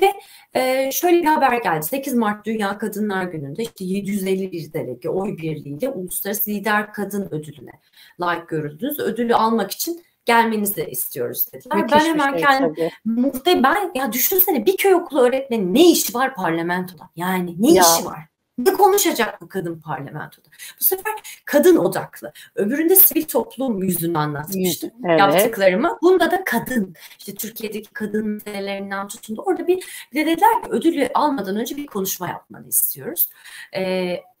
[0.00, 0.12] Ve
[0.54, 1.86] e, şöyle bir haber geldi.
[1.86, 7.72] 8 Mart Dünya Kadınlar Günü'nde işte 751 delege oy birliğiyle Uluslararası Lider Kadın Ödülü'ne
[8.20, 8.98] layık görüldünüz.
[8.98, 11.76] Ödülü almak için gelmenizi istiyoruz dediler.
[11.76, 16.14] Müthiş ben hemen şey, kendim muhte ben ya düşünsene bir köy okulu öğretmeni ne işi
[16.14, 17.10] var parlamentoda?
[17.16, 17.82] Yani ne ya.
[17.82, 18.29] işi var?
[18.66, 20.48] Ne konuşacak bu kadın parlamentoda?
[20.80, 22.32] Bu sefer kadın odaklı.
[22.54, 25.20] Öbüründe sivil toplum yüzünü anlatmıştım evet.
[25.20, 25.98] yaptıklarımı.
[26.02, 26.94] Bunda da kadın.
[27.18, 31.76] İşte Türkiye'deki kadın meselelerinden tutun da orada bir, bir de dediler ki ödülü almadan önce
[31.76, 33.28] bir konuşma yapmanı istiyoruz.
[33.72, 33.82] Ee,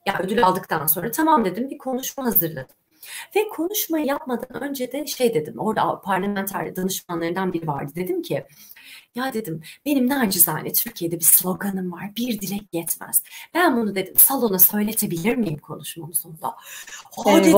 [0.06, 2.76] ya ödül aldıktan sonra tamam dedim bir konuşma hazırladım.
[3.36, 5.58] Ve konuşmayı yapmadan önce de şey dedim.
[5.58, 7.92] Orada parlamenter danışmanlarından biri vardı.
[7.94, 8.44] Dedim ki
[9.14, 12.12] ya dedim benim nacizane Türkiye'de bir sloganım var.
[12.16, 13.22] Bir dilek yetmez.
[13.54, 16.56] Ben bunu dedim salona söyletebilir miyim konuşmamın sonunda?
[17.16, 17.54] O dedi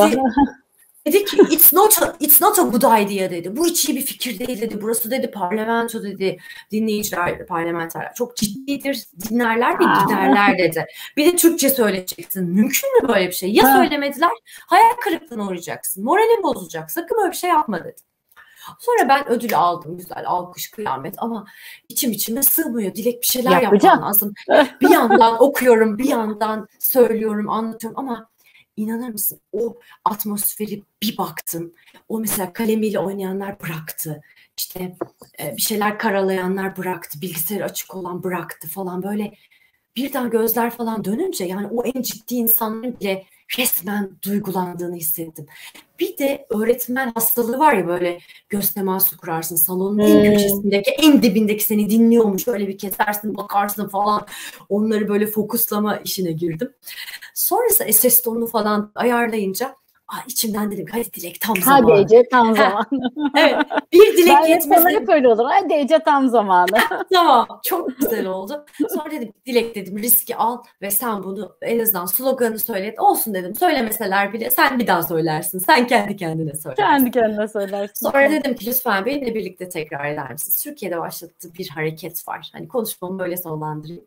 [1.07, 3.57] Dedi ki it's not a, it's not a good idea dedi.
[3.57, 4.82] Bu hiç iyi bir fikir değil dedi.
[4.82, 6.38] Burası dedi parlamento dedi.
[6.70, 9.07] Dinleyiciler parlamenterler çok ciddidir.
[9.30, 10.86] Dinlerler ve giderler dedi.
[11.16, 12.44] Bir de Türkçe söyleyeceksin.
[12.44, 13.53] Mümkün mü böyle bir şey?
[13.53, 14.30] Ya söylemediler
[14.66, 16.05] hayal kırıklığına uğrayacaksın.
[16.05, 16.90] Moralin bozulacak.
[16.90, 17.96] Sakın böyle bir şey yapma dedi.
[18.78, 21.46] Sonra ben ödül aldım güzel alkış kıyamet ama
[21.88, 22.94] içim içime sığmıyor.
[22.94, 23.94] Dilek bir şeyler Yapacağım.
[23.94, 24.34] yapmam lazım.
[24.80, 28.28] bir yandan okuyorum bir yandan söylüyorum anlatıyorum ama
[28.77, 31.73] inanır mısın o atmosferi bir baktım.
[32.09, 34.23] O mesela kalemiyle oynayanlar bıraktı.
[34.57, 34.97] İşte
[35.41, 37.20] e, bir şeyler karalayanlar bıraktı.
[37.20, 39.35] Bilgisayarı açık olan bıraktı falan böyle
[39.97, 43.25] birden gözler falan dönünce yani o en ciddi insanların bile
[43.59, 45.46] resmen duygulandığını hissettim.
[46.00, 50.05] Bir de öğretmen hastalığı var ya böyle göz teması kurarsın salonun hmm.
[50.05, 54.26] en köşesindeki en dibindeki seni dinliyormuş öyle bir kesersin bakarsın falan
[54.68, 56.72] onları böyle fokuslama işine girdim.
[57.34, 59.76] Sonrası ses tonunu falan ayarlayınca
[60.12, 61.90] Aa, içimden dedim hadi Dilek tam zamanı.
[61.92, 63.10] Hadi Ece tam zamanı.
[63.36, 63.56] evet
[63.92, 64.84] bir Dilek ben yetmez.
[64.86, 65.44] hep öyle olur.
[65.50, 66.78] Hadi Ece tam zamanı.
[67.12, 68.64] tamam çok güzel oldu.
[68.94, 72.94] Sonra dedim Dilek dedim riski al ve sen bunu en azından sloganı söyle.
[72.98, 75.58] Olsun dedim söylemeseler bile sen bir daha söylersin.
[75.58, 76.82] Sen kendi kendine söylersin.
[76.82, 78.06] Kendi kendine söylersin.
[78.10, 80.62] Sonra dedim ki lütfen benimle birlikte tekrar eder misiniz?
[80.64, 82.50] Türkiye'de başlattığı bir hareket var.
[82.52, 84.04] Hani konuşmamı böyle sonlandırayım.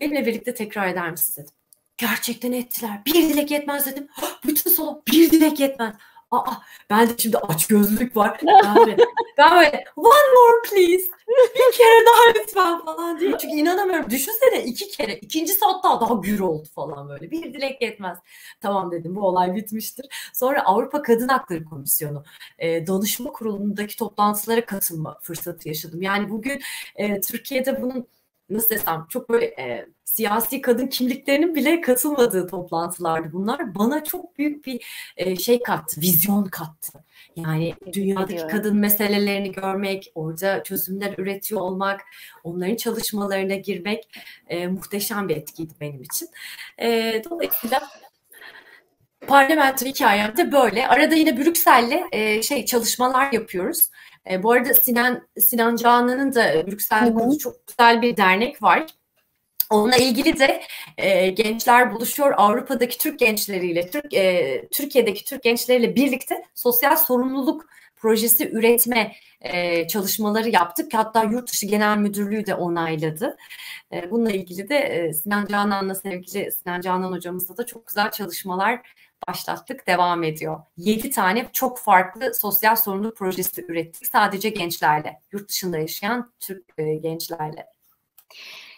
[0.00, 1.55] Benimle birlikte tekrar eder misiniz dedim.
[1.98, 3.02] Gerçekten ettiler.
[3.06, 4.08] Bir dilek yetmez dedim.
[4.46, 5.94] Bütün salon bir dilek yetmez.
[6.30, 6.52] Aa,
[6.90, 8.40] ben de şimdi aç gözlük var.
[8.64, 8.96] Yani,
[9.38, 11.04] ben böyle one more please.
[11.28, 13.30] Bir kere daha lütfen falan diye.
[13.30, 14.10] Çünkü inanamıyorum.
[14.10, 15.16] Düşünsene iki kere.
[15.16, 17.30] İkincisi hatta daha gür oldu falan böyle.
[17.30, 18.18] Bir dilek yetmez.
[18.60, 20.06] Tamam dedim bu olay bitmiştir.
[20.34, 22.24] Sonra Avrupa Kadın Hakları Komisyonu
[22.58, 26.02] e, danışma kurulundaki toplantılara katılma fırsatı yaşadım.
[26.02, 26.60] Yani bugün
[26.96, 28.06] e, Türkiye'de bunun
[28.50, 33.74] nasıl desem çok böyle e, siyasi kadın kimliklerinin bile katılmadığı toplantılardı bunlar.
[33.74, 34.86] Bana çok büyük bir
[35.16, 37.04] e, şey kattı, vizyon kattı.
[37.36, 42.00] Yani dünyadaki kadın meselelerini görmek, orada çözümler üretiyor olmak,
[42.44, 44.08] onların çalışmalarına girmek
[44.48, 46.28] e, muhteşem bir etkiydi benim için.
[46.80, 47.82] E, dolayısıyla
[49.26, 50.88] parlamenter hikayem de böyle.
[50.88, 53.90] Arada yine Brüksel'le e, şey çalışmalar yapıyoruz.
[54.30, 58.86] E, bu arada Sinan Sinan Canan'ın da Brüksel'de çok güzel bir dernek var.
[59.70, 60.62] Onunla ilgili de
[60.98, 67.66] e, gençler buluşuyor Avrupa'daki Türk gençleriyle, Türk e, Türkiye'deki Türk gençleriyle birlikte sosyal sorumluluk
[67.96, 70.94] projesi üretme e, çalışmaları yaptık.
[70.94, 73.36] Hatta yurt dışı genel müdürlüğü de onayladı.
[73.92, 78.80] E, bununla ilgili de e, Sinan Canan'la sevgili Sinan Canan hocamızla da çok güzel çalışmalar
[79.28, 80.60] başlattık, devam ediyor.
[80.76, 86.94] 7 tane çok farklı sosyal sorumluluk projesi ürettik sadece gençlerle, yurt dışında yaşayan Türk e,
[86.94, 87.66] gençlerle.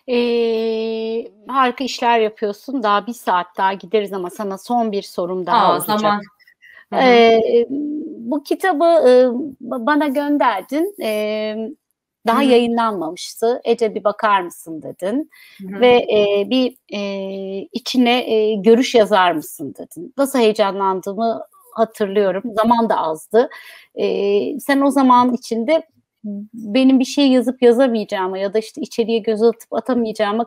[0.08, 2.82] Ee, harika işler yapıyorsun.
[2.82, 6.00] Daha bir saat daha gideriz ama sana son bir sorum daha Aa, olacak.
[6.00, 6.22] Zaman.
[6.94, 7.66] Ee,
[8.18, 9.12] bu kitabı e,
[9.60, 10.94] bana gönderdin.
[11.02, 11.56] E,
[12.28, 12.50] daha Hı-hı.
[12.50, 13.60] yayınlanmamıştı.
[13.64, 15.30] Ece bir bakar mısın dedin.
[15.58, 15.80] Hı-hı.
[15.80, 20.14] Ve e, bir e, içine e, görüş yazar mısın dedin.
[20.18, 21.42] Nasıl heyecanlandığımı
[21.74, 22.42] hatırlıyorum.
[22.56, 23.48] Zaman da azdı.
[23.94, 25.82] E, sen o zaman içinde
[26.54, 30.46] benim bir şey yazıp yazamayacağımı ya da işte içeriye göz atıp atamayacağımı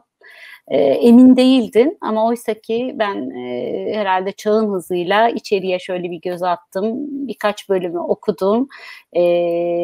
[0.67, 6.43] e, emin değildin ama oysa ki ben e, herhalde çağın hızıyla içeriye şöyle bir göz
[6.43, 6.93] attım.
[7.27, 8.67] Birkaç bölümü okudum.
[9.15, 9.21] E,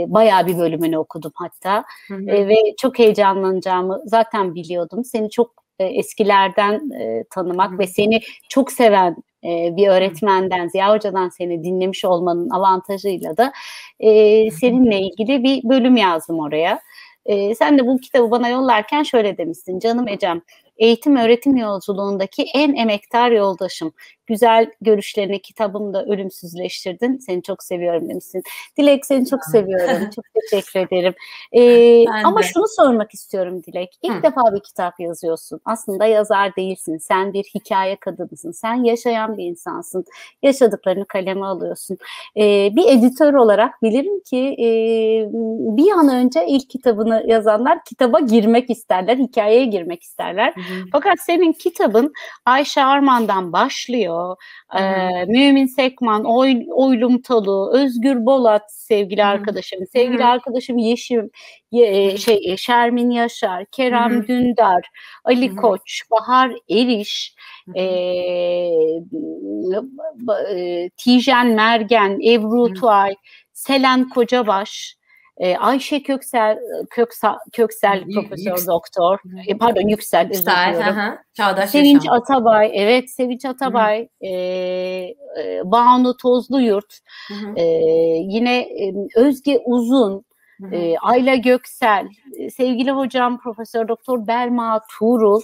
[0.07, 1.83] bayağı bir bölümünü okudum hatta.
[2.07, 2.29] Hı hı.
[2.29, 5.03] E, ve çok heyecanlanacağımı zaten biliyordum.
[5.03, 7.79] Seni çok e, eskilerden e, tanımak hı.
[7.79, 8.19] ve seni
[8.49, 13.51] çok seven e, bir öğretmenden, Ziya Hoca'dan seni dinlemiş olmanın avantajıyla da
[13.99, 16.79] e, seninle ilgili bir bölüm yazdım oraya.
[17.25, 19.79] E, sen de bu kitabı bana yollarken şöyle demişsin.
[19.79, 20.41] Canım Ecem,
[20.77, 23.93] eğitim öğretim yolculuğundaki en emektar yoldaşım.
[24.27, 27.17] Güzel görüşlerini kitabımda ölümsüzleştirdin.
[27.17, 28.43] Seni çok seviyorum demişsin.
[28.77, 30.09] Dilek seni çok seviyorum.
[30.15, 31.13] çok teşekkür ederim.
[31.51, 32.43] Ee, ama de.
[32.43, 33.97] şunu sormak istiyorum Dilek.
[34.03, 34.23] İlk Hı.
[34.23, 35.59] defa bir kitap yazıyorsun.
[35.65, 36.97] Aslında yazar değilsin.
[36.97, 38.51] Sen bir hikaye kadınısın.
[38.51, 40.05] Sen yaşayan bir insansın.
[40.43, 41.97] Yaşadıklarını kaleme alıyorsun.
[42.37, 44.67] Ee, bir editör olarak bilirim ki e,
[45.77, 49.17] bir an önce ilk kitabını yazanlar kitaba girmek isterler.
[49.17, 50.53] Hikayeye girmek isterler.
[50.55, 50.61] Hı
[50.91, 52.13] fakat senin kitabın
[52.45, 54.16] Ayşe Arman'dan başlıyor.
[54.79, 59.29] Ee, Mümin Sekman, Oy, Oylum Talu, Özgür Bolat sevgili Hı-hı.
[59.29, 60.27] arkadaşım, sevgili Hı-hı.
[60.27, 61.29] arkadaşım Yeşim,
[61.71, 64.27] ye, şey e, Şermin Yaşar, Kerem Hı-hı.
[64.27, 64.89] Dündar,
[65.23, 65.55] Ali Hı-hı.
[65.55, 67.35] Koç, Bahar Eriş,
[67.75, 67.83] e,
[70.55, 72.73] e, Tijen Mergen, Ebru Hı-hı.
[72.73, 73.15] Tuay,
[73.53, 74.96] Selen Kocabaş,
[75.39, 76.59] e, Ayşe Köksel
[76.89, 78.67] Köksel, Köksel y- Profesör Yüksel.
[78.67, 81.17] Doktor e, pardon Yüksel özür diliyorum.
[81.33, 82.13] Çağdaş Sevinç Yaşam.
[82.21, 86.99] Atabay evet Sevinç Atabay e, e, Banu Tozluyurt
[87.55, 87.63] e,
[88.21, 90.26] yine e, Özge Uzun
[90.71, 92.07] e, Ayla Göksel,
[92.55, 95.41] sevgili hocam Profesör Doktor Belma Tuğrul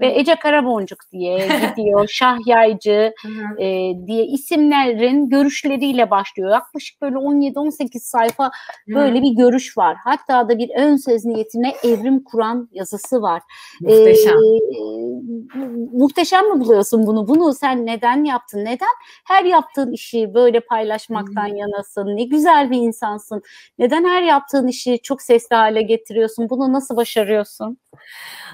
[0.00, 1.38] ve Ece Karaboncuk diye
[1.76, 3.14] gidiyor, Şah Yaycı
[3.58, 3.66] e,
[4.06, 6.50] diye isimlerin görüşleriyle başlıyor.
[6.50, 8.50] Yaklaşık böyle 17-18 sayfa
[8.88, 9.96] böyle bir görüş var.
[10.04, 13.42] Hatta da bir ön söz niyetine evrim kuran yazısı var.
[13.80, 14.34] Muhteşem.
[14.34, 14.84] E,
[15.92, 17.28] muhteşem mi buluyorsun bunu?
[17.28, 18.58] Bunu sen neden yaptın?
[18.64, 18.94] Neden
[19.26, 22.16] her yaptığın işi böyle paylaşmaktan yanasın?
[22.16, 23.42] Ne güzel bir insansın.
[23.78, 26.50] Neden her yaptığın yaptığın işi çok sesli hale getiriyorsun?
[26.50, 27.78] Bunu nasıl başarıyorsun?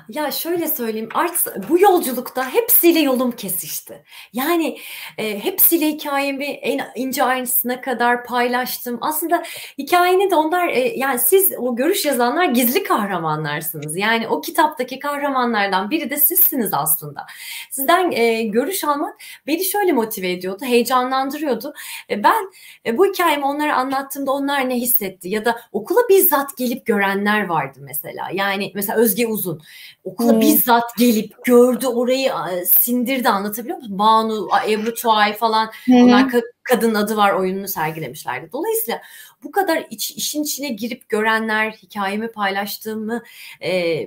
[0.09, 4.05] Ya şöyle söyleyeyim artık bu yolculukta hepsiyle yolum kesişti.
[4.33, 4.79] Yani
[5.19, 8.99] e, hepsiyle hikayemi en ince ayrıntısına kadar paylaştım.
[9.01, 9.43] Aslında
[9.79, 13.97] hikayeni de onlar e, yani siz o görüş yazanlar gizli kahramanlarsınız.
[13.97, 17.27] Yani o kitaptaki kahramanlardan biri de sizsiniz aslında.
[17.71, 21.75] Sizden e, görüş almak beni şöyle motive ediyordu, heyecanlandırıyordu.
[22.11, 22.51] E, ben
[22.87, 25.61] e, bu hikayemi onlara anlattığımda onlar ne hissetti ya da
[25.91, 28.29] okula bizzat gelip görenler vardı mesela.
[28.33, 29.61] Yani mesela Özge Uzun
[30.05, 30.41] okula hmm.
[30.41, 32.33] bizzat gelip gördü orayı
[32.67, 33.99] sindirdi anlatabiliyor musun?
[33.99, 35.95] Banu, Ebru Tuğay falan hmm.
[35.95, 38.53] onlar ka- kadın adı var oyununu sergilemişlerdi.
[38.53, 39.03] Dolayısıyla
[39.45, 43.23] bu kadar iç, işin içine girip görenler, hikayemi paylaştığımı
[43.63, 44.07] e,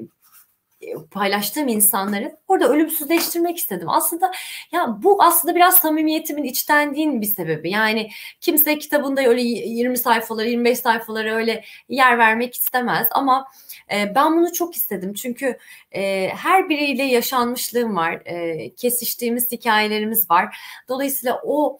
[1.11, 3.89] paylaştığım insanları orada ölümsüzleştirmek istedim.
[3.89, 4.31] Aslında
[4.71, 7.69] ya bu aslında biraz samimiyetimin içtenliğin bir sebebi.
[7.69, 8.09] Yani
[8.41, 13.47] kimse kitabında öyle 20 sayfaları 25 sayfaları öyle yer vermek istemez ama
[13.93, 15.13] e, ben bunu çok istedim.
[15.13, 15.57] Çünkü
[15.91, 18.21] e, her biriyle yaşanmışlığım var.
[18.25, 20.57] E, kesiştiğimiz hikayelerimiz var.
[20.89, 21.79] Dolayısıyla o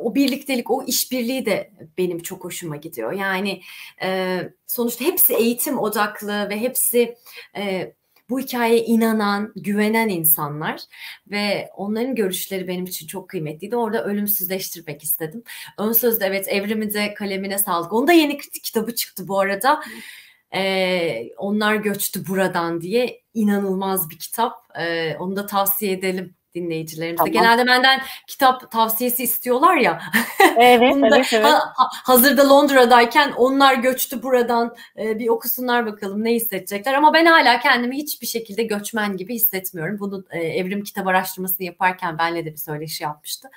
[0.00, 3.12] o birliktelik, o işbirliği de benim çok hoşuma gidiyor.
[3.12, 3.60] Yani
[4.02, 7.16] e, sonuçta hepsi eğitim odaklı ve hepsi
[7.56, 7.92] e,
[8.30, 10.80] bu hikayeye inanan, güvenen insanlar
[11.30, 13.76] ve onların görüşleri benim için çok kıymetliydi.
[13.76, 15.42] Orada ölümsüzleştirmek istedim.
[15.78, 17.92] Ön sözde evet evrimi de kalemine sağlık.
[17.92, 19.80] Onda yeni kitabı çıktı bu arada.
[20.54, 24.52] Ee, onlar göçtü buradan diye inanılmaz bir kitap.
[24.78, 27.16] Ee, onu da tavsiye edelim dinleyicilerimize.
[27.16, 27.32] Tamam.
[27.32, 30.02] Genelde benden kitap tavsiyesi istiyorlar ya.
[30.58, 31.44] Evet, evet, evet.
[31.44, 31.72] Ha,
[32.04, 36.94] hazırda Londra'dayken onlar göçtü buradan e, bir okusunlar bakalım ne hissedecekler.
[36.94, 39.98] Ama ben hala kendimi hiçbir şekilde göçmen gibi hissetmiyorum.
[39.98, 43.48] Bunu e, Evrim kitap araştırmasını yaparken benle de bir söyleşi yapmıştı.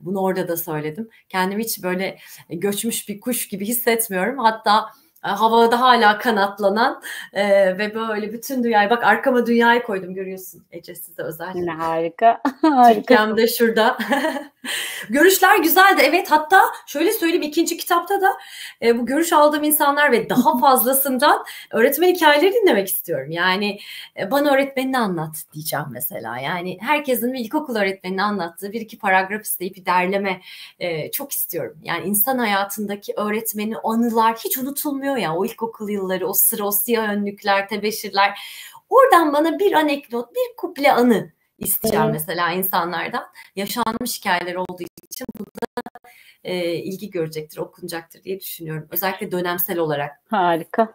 [0.00, 1.08] Bunu orada da söyledim.
[1.28, 2.18] Kendimi hiç böyle
[2.48, 4.38] göçmüş bir kuş gibi hissetmiyorum.
[4.38, 7.02] Hatta e, havada hala kanatlanan
[7.32, 11.52] e, ve böyle bütün dünyayı bak arkama dünyayı koydum görüyorsun Ece size özel.
[11.54, 12.40] Ne harika.
[12.62, 13.36] harika.
[13.36, 13.98] de şurada.
[15.10, 18.36] Görüşler güzeldi evet hatta şöyle söyleyeyim ikinci kitapta da
[18.82, 23.30] e, bu görüş aldığım insanlar ve daha fazlasından öğretmen hikayeleri dinlemek istiyorum.
[23.30, 23.78] Yani
[24.20, 26.38] e, bana öğretmenini anlat diyeceğim mesela.
[26.38, 30.40] Yani herkesin bir ilkokul öğretmenini anlattığı bir iki paragraf isteyip bir derleme
[30.78, 31.78] e, çok istiyorum.
[31.82, 37.08] Yani insan hayatındaki öğretmeni anılar hiç unutulmuyor ya o ilkokul yılları, o sıra, o siyah
[37.12, 38.38] önlükler, tebeşirler.
[38.88, 42.14] Oradan bana bir anekdot, bir kuple anı isteyeceğim evet.
[42.14, 43.24] mesela insanlardan.
[43.56, 45.82] Yaşanmış hikayeler olduğu için bu da
[46.44, 48.88] e, ilgi görecektir, okunacaktır diye düşünüyorum.
[48.90, 50.20] Özellikle dönemsel olarak.
[50.30, 50.94] Harika.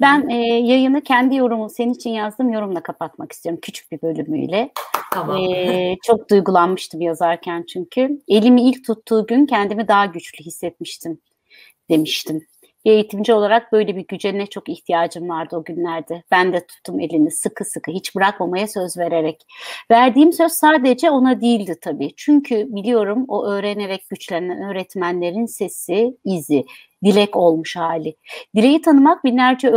[0.00, 3.60] Ben e, yayını kendi yorumu, senin için yazdığım yorumla kapatmak istiyorum.
[3.62, 4.72] Küçük bir bölümüyle.
[5.12, 5.36] Tamam.
[5.36, 8.22] E, çok duygulanmıştım yazarken çünkü.
[8.28, 11.20] Elimi ilk tuttuğu gün kendimi daha güçlü hissetmiştim
[11.90, 12.46] demiştim.
[12.84, 16.22] Bir eğitimci olarak böyle bir güce ne çok ihtiyacım vardı o günlerde.
[16.30, 19.42] Ben de tuttum elini sıkı sıkı hiç bırakmamaya söz vererek.
[19.90, 22.10] Verdiğim söz sadece ona değildi tabii.
[22.16, 26.64] Çünkü biliyorum o öğrenerek güçlenen öğretmenlerin sesi, izi,
[27.04, 28.16] dilek olmuş hali.
[28.56, 29.68] Dileği tanımak binlerce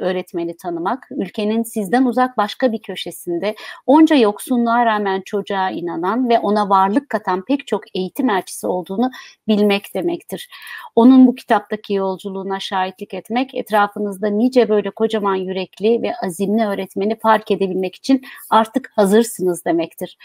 [0.00, 3.54] öğretmeni tanımak, ülkenin sizden uzak başka bir köşesinde
[3.86, 9.10] onca yoksunluğa rağmen çocuğa inanan ve ona varlık katan pek çok eğitim elçisi olduğunu
[9.48, 10.48] bilmek demektir.
[10.96, 17.50] Onun bu kitaptaki yolculuğuna şahitlik etmek, etrafınızda nice böyle kocaman yürekli ve azimli öğretmeni fark
[17.50, 20.18] edebilmek için artık hazırsınız demektir.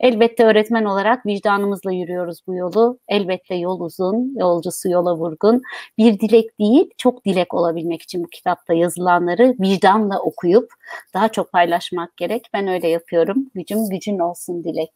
[0.00, 2.98] Elbette öğretmen olarak vicdanımızla yürüyoruz bu yolu.
[3.08, 5.62] Elbette yol uzun, yolcusu yola vurgun
[6.00, 10.72] bir dilek değil, çok dilek olabilmek için bu kitapta yazılanları vicdanla okuyup
[11.14, 12.46] daha çok paylaşmak gerek.
[12.54, 13.50] Ben öyle yapıyorum.
[13.54, 14.92] Gücüm gücün olsun dilek.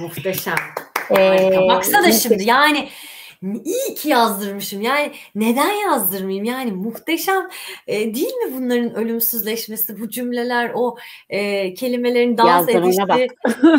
[0.00, 0.54] Muhteşem.
[1.18, 2.88] Ee, Baksana şimdi yani
[3.42, 4.80] iyi ki yazdırmışım.
[4.80, 6.44] Yani neden yazdırmayayım?
[6.44, 7.48] Yani muhteşem
[7.86, 10.96] e, değil mi bunların ölümsüzleşmesi, bu cümleler, o
[11.30, 13.28] e, kelimelerin dans edişi.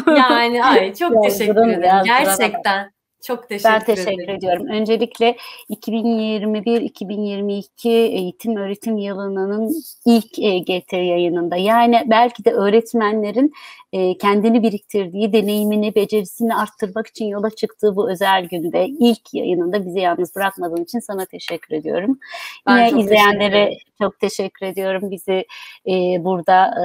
[0.07, 2.03] yani ay çok teşekkür ederim.
[2.05, 2.91] Gerçekten.
[3.22, 4.36] Çok teşekkür ben teşekkür ederim.
[4.36, 4.67] ediyorum.
[4.67, 5.38] Öncelikle
[5.70, 13.53] 2021-2022 eğitim öğretim yılının ilk EGT yayınında yani belki de öğretmenlerin
[13.93, 19.99] e, kendini biriktirdiği, deneyimini, becerisini arttırmak için yola çıktığı bu özel günde ilk yayınında bizi
[19.99, 22.20] yalnız bırakmadığın için sana teşekkür ediyorum.
[22.67, 25.11] Ben Yine çok izleyenlere teşekkür çok teşekkür ediyorum.
[25.11, 25.45] Bizi
[25.88, 26.84] e, burada e,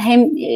[0.00, 0.52] hem e,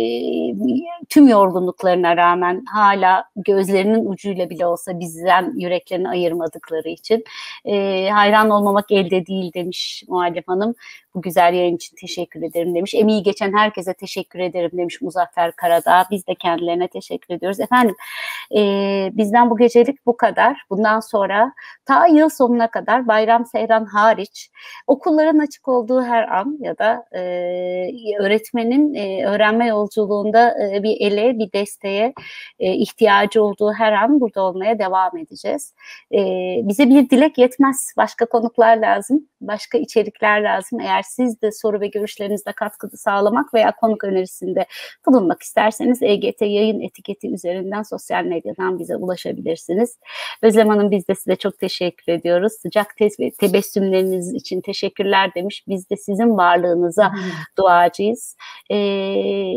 [1.08, 7.24] tüm yorgunluklarına rağmen hala gözlerinin ucuyla bile olsa bizden yüreklerini ayırmadıkları için
[7.64, 10.74] e, hayran olmamak elde değil demiş Muallem Hanım.
[11.14, 12.94] Bu güzel yayın için teşekkür ederim demiş.
[12.94, 16.04] Emeği geçen herkese teşekkür ederim demiş Muzaffer Karadağ.
[16.10, 17.60] Biz de kendilerine teşekkür ediyoruz.
[17.60, 17.96] Efendim
[18.56, 18.60] e,
[19.12, 20.64] bizden bu gecelik bu kadar.
[20.70, 21.52] Bundan sonra
[21.86, 24.50] ta yıl sonuna kadar bayram seyran hariç
[24.86, 27.20] okulların açık olduğu her an ya da e,
[28.20, 32.14] öğretmenin e, öğrenme yolculuğunda e, bir ele bir desteğe
[32.58, 35.74] e, ihtiyacı olduğu her an burada olmaya devam edeceğiz.
[36.12, 36.18] E,
[36.62, 37.92] bize bir dilek yetmez.
[37.96, 39.28] Başka konuklar lazım.
[39.40, 40.80] Başka içerikler lazım.
[40.80, 44.66] Eğer siz de soru ve görüşlerinizle katkıda sağlamak veya konuk önerisinde
[45.06, 49.98] bulunmak isterseniz EGT yayın etiketi üzerinden sosyal medyadan bize ulaşabilirsiniz.
[50.42, 52.52] Özlem Hanım biz de size çok teşekkür ediyoruz.
[52.52, 55.64] Sıcak te- tebessümleriniz için teşekkürler demiş.
[55.68, 57.20] Biz de sizin varlığınıza hmm.
[57.58, 58.36] duacıyız.
[58.70, 59.54] Ee,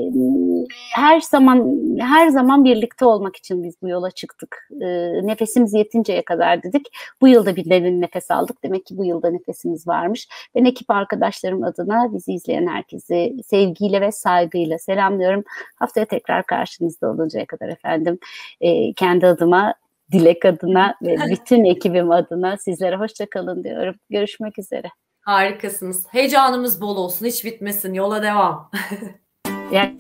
[0.96, 4.68] her zaman her zaman birlikte olmak için biz bu yola çıktık.
[4.82, 4.88] Ee,
[5.28, 6.88] ne nefesimiz yetinceye kadar dedik.
[7.22, 8.64] Bu yılda bir derin nefes aldık.
[8.64, 10.28] Demek ki bu yılda nefesimiz varmış.
[10.56, 15.44] Ben ekip arkadaşlarım adına bizi izleyen herkesi sevgiyle ve saygıyla selamlıyorum.
[15.76, 18.20] Haftaya tekrar karşınızda oluncaya kadar efendim
[18.62, 19.74] e, kendi adıma
[20.12, 23.96] Dilek adına ve bütün ekibim adına sizlere hoşçakalın diyorum.
[24.10, 24.88] Görüşmek üzere.
[25.22, 26.06] Harikasınız.
[26.10, 27.26] Heyecanımız bol olsun.
[27.26, 27.94] Hiç bitmesin.
[27.94, 28.72] Yola devam.
[29.72, 29.98] yani